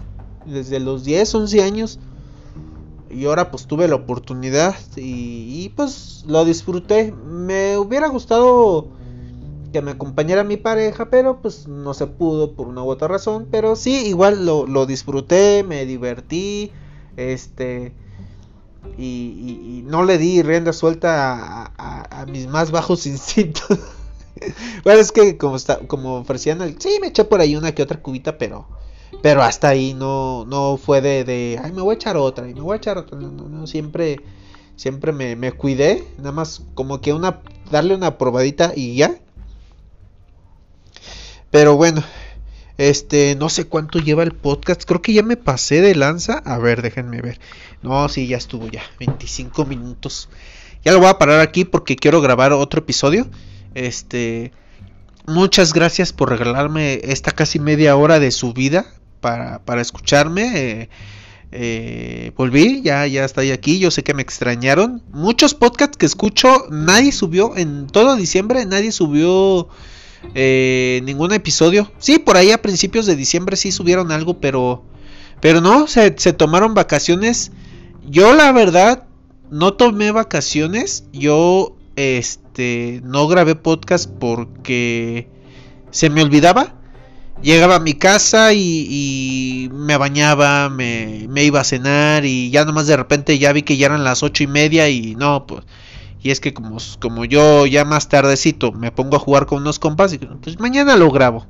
desde 0.46 0.80
los 0.80 1.04
10, 1.04 1.34
11 1.34 1.62
años. 1.62 1.98
Y 3.10 3.26
ahora 3.26 3.50
pues 3.50 3.66
tuve 3.66 3.86
la 3.86 3.96
oportunidad 3.96 4.74
y, 4.96 5.64
y 5.64 5.72
pues 5.76 6.24
lo 6.26 6.46
disfruté. 6.46 7.12
Me 7.12 7.76
hubiera 7.76 8.08
gustado 8.08 8.88
que 9.72 9.82
me 9.82 9.92
acompañara 9.92 10.44
mi 10.44 10.56
pareja, 10.56 11.10
pero 11.10 11.40
pues 11.40 11.66
no 11.66 11.94
se 11.94 12.06
pudo 12.06 12.54
por 12.54 12.68
una 12.68 12.82
u 12.82 12.88
otra 12.88 13.08
razón, 13.08 13.48
pero 13.50 13.74
sí, 13.74 14.06
igual 14.06 14.44
lo, 14.46 14.86
disfruté, 14.86 15.64
me 15.64 15.86
divertí, 15.86 16.70
este, 17.16 17.92
y, 18.98 19.82
no 19.86 20.04
le 20.04 20.18
di 20.18 20.42
rienda 20.42 20.72
suelta 20.72 21.72
a, 21.76 22.26
mis 22.26 22.46
más 22.46 22.70
bajos 22.70 23.06
instintos. 23.06 23.78
bueno, 24.84 25.00
es 25.00 25.10
que 25.10 25.36
como, 25.36 25.56
está, 25.56 25.78
como 25.86 26.16
ofrecían 26.16 26.62
el, 26.62 26.80
sí, 26.80 26.98
me 27.00 27.08
eché 27.08 27.24
por 27.24 27.40
ahí 27.40 27.56
una 27.56 27.72
que 27.74 27.82
otra 27.82 28.00
cubita, 28.00 28.38
pero, 28.38 28.68
pero 29.22 29.42
hasta 29.42 29.68
ahí 29.68 29.94
no, 29.94 30.44
no 30.44 30.76
fue 30.76 31.00
de, 31.00 31.24
de, 31.24 31.58
ay, 31.62 31.72
me 31.72 31.82
voy 31.82 31.94
a 31.94 31.96
echar 31.96 32.16
otra, 32.16 32.48
y 32.48 32.54
me 32.54 32.60
voy 32.60 32.74
a 32.74 32.76
echar 32.76 32.98
otra, 32.98 33.18
no, 33.18 33.30
no, 33.30 33.48
no 33.48 33.66
siempre, 33.66 34.20
siempre 34.76 35.12
me, 35.12 35.34
me 35.34 35.52
cuidé, 35.52 36.04
nada 36.18 36.32
más 36.32 36.62
como 36.74 37.00
que 37.00 37.12
una, 37.12 37.40
darle 37.70 37.94
una 37.94 38.18
probadita 38.18 38.72
y 38.76 38.96
ya. 38.96 39.21
Pero 41.52 41.76
bueno, 41.76 42.02
Este, 42.78 43.36
no 43.36 43.48
sé 43.48 43.66
cuánto 43.66 44.00
lleva 44.00 44.24
el 44.24 44.32
podcast. 44.32 44.82
Creo 44.84 45.02
que 45.02 45.12
ya 45.12 45.22
me 45.22 45.36
pasé 45.36 45.80
de 45.82 45.94
lanza. 45.94 46.38
A 46.38 46.58
ver, 46.58 46.82
déjenme 46.82 47.20
ver. 47.20 47.38
No, 47.82 48.08
sí, 48.08 48.26
ya 48.26 48.38
estuvo 48.38 48.66
ya. 48.68 48.82
25 48.98 49.66
minutos. 49.66 50.28
Ya 50.84 50.92
lo 50.92 50.98
voy 50.98 51.08
a 51.08 51.18
parar 51.18 51.40
aquí 51.40 51.64
porque 51.64 51.94
quiero 51.96 52.20
grabar 52.20 52.52
otro 52.52 52.80
episodio. 52.80 53.28
Este, 53.74 54.52
muchas 55.26 55.74
gracias 55.74 56.12
por 56.12 56.30
regalarme 56.30 57.00
esta 57.04 57.32
casi 57.32 57.58
media 57.60 57.94
hora 57.96 58.18
de 58.18 58.30
su 58.32 58.52
vida 58.54 58.86
para, 59.20 59.60
para 59.64 59.82
escucharme. 59.82 60.52
Eh, 60.56 60.88
eh, 61.52 62.32
volví, 62.36 62.80
ya, 62.82 63.06
ya 63.06 63.24
estoy 63.24 63.52
aquí. 63.52 63.78
Yo 63.78 63.90
sé 63.90 64.02
que 64.02 64.14
me 64.14 64.22
extrañaron. 64.22 65.02
Muchos 65.12 65.54
podcasts 65.54 65.98
que 65.98 66.06
escucho, 66.06 66.66
nadie 66.70 67.12
subió 67.12 67.56
en 67.56 67.86
todo 67.86 68.16
diciembre, 68.16 68.64
nadie 68.66 68.90
subió 68.90 69.68
eh, 70.34 71.00
ningún 71.04 71.32
episodio. 71.32 71.90
Sí, 71.98 72.18
por 72.18 72.36
ahí 72.36 72.50
a 72.50 72.62
principios 72.62 73.06
de 73.06 73.16
diciembre 73.16 73.56
sí 73.56 73.72
subieron 73.72 74.12
algo, 74.12 74.40
pero, 74.40 74.84
pero 75.40 75.60
no, 75.60 75.86
se, 75.86 76.10
tomaron 76.10 76.74
vacaciones. 76.74 77.52
Yo 78.08 78.34
la 78.34 78.52
verdad 78.52 79.04
no 79.50 79.74
tomé 79.74 80.10
vacaciones. 80.10 81.04
Yo, 81.12 81.76
este, 81.96 83.00
no 83.04 83.28
grabé 83.28 83.54
podcast 83.54 84.10
porque 84.10 85.28
se 85.90 86.10
me 86.10 86.22
olvidaba 86.22 86.74
llegaba 87.42 87.76
a 87.76 87.80
mi 87.80 87.94
casa 87.94 88.52
y, 88.54 89.68
me 89.72 89.96
bañaba, 89.96 90.68
me, 90.70 91.26
iba 91.42 91.60
a 91.60 91.64
cenar 91.64 92.24
y 92.24 92.50
ya 92.50 92.64
nomás 92.64 92.86
de 92.86 92.96
repente 92.96 93.38
ya 93.38 93.52
vi 93.52 93.62
que 93.62 93.76
ya 93.76 93.86
eran 93.86 94.04
las 94.04 94.22
ocho 94.22 94.44
y 94.44 94.46
media 94.46 94.88
y 94.88 95.14
no, 95.16 95.46
pues, 95.46 95.64
y 96.22 96.30
es 96.30 96.40
que 96.40 96.54
como, 96.54 96.78
como 97.00 97.24
yo 97.24 97.66
ya 97.66 97.84
más 97.84 98.08
tardecito 98.08 98.72
me 98.72 98.92
pongo 98.92 99.16
a 99.16 99.20
jugar 99.20 99.46
con 99.46 99.62
unos 99.62 99.78
compas 99.78 100.12
y 100.12 100.18
pues 100.18 100.58
mañana 100.60 100.96
lo 100.96 101.10
grabo. 101.10 101.46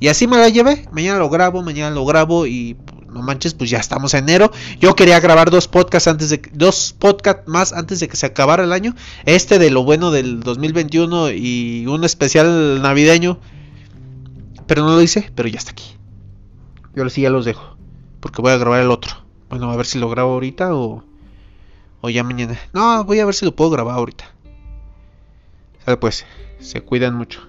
Y 0.00 0.08
así 0.08 0.26
me 0.26 0.36
la 0.36 0.48
llevé, 0.48 0.88
mañana 0.92 1.18
lo 1.18 1.28
grabo, 1.28 1.62
mañana 1.62 1.94
lo 1.94 2.04
grabo 2.04 2.46
y 2.46 2.76
no 3.12 3.22
manches, 3.22 3.54
pues 3.54 3.68
ya 3.68 3.78
estamos 3.78 4.14
en 4.14 4.24
enero. 4.24 4.52
Yo 4.80 4.94
quería 4.94 5.18
grabar 5.18 5.50
dos 5.50 5.66
podcasts 5.66 6.08
antes 6.08 6.30
de 6.30 6.40
dos 6.52 6.94
podcasts 6.96 7.48
más 7.48 7.72
antes 7.72 8.00
de 8.00 8.08
que 8.08 8.16
se 8.16 8.26
acabara 8.26 8.64
el 8.64 8.72
año. 8.72 8.94
Este 9.24 9.58
de 9.58 9.70
lo 9.70 9.82
bueno 9.82 10.10
del 10.10 10.40
2021 10.40 11.32
y 11.32 11.86
un 11.86 12.04
especial 12.04 12.80
navideño 12.80 13.40
pero 14.68 14.84
no 14.84 14.94
lo 14.94 15.02
hice, 15.02 15.32
pero 15.34 15.48
ya 15.48 15.58
está 15.58 15.72
aquí. 15.72 15.96
Y 16.94 17.00
ahora 17.00 17.10
sí 17.10 17.22
ya 17.22 17.30
los 17.30 17.46
dejo. 17.46 17.76
Porque 18.20 18.42
voy 18.42 18.52
a 18.52 18.58
grabar 18.58 18.80
el 18.82 18.90
otro. 18.90 19.12
Bueno, 19.48 19.70
a 19.70 19.76
ver 19.76 19.86
si 19.86 19.98
lo 19.98 20.10
grabo 20.10 20.34
ahorita 20.34 20.74
o, 20.74 21.02
o 22.00 22.10
ya 22.10 22.22
mañana. 22.22 22.58
No, 22.72 23.04
voy 23.04 23.20
a 23.20 23.24
ver 23.24 23.34
si 23.34 23.44
lo 23.44 23.54
puedo 23.54 23.70
grabar 23.70 23.96
ahorita. 23.96 24.24
Sale 25.84 25.96
pues, 25.96 26.26
se 26.60 26.80
cuidan 26.80 27.14
mucho. 27.14 27.40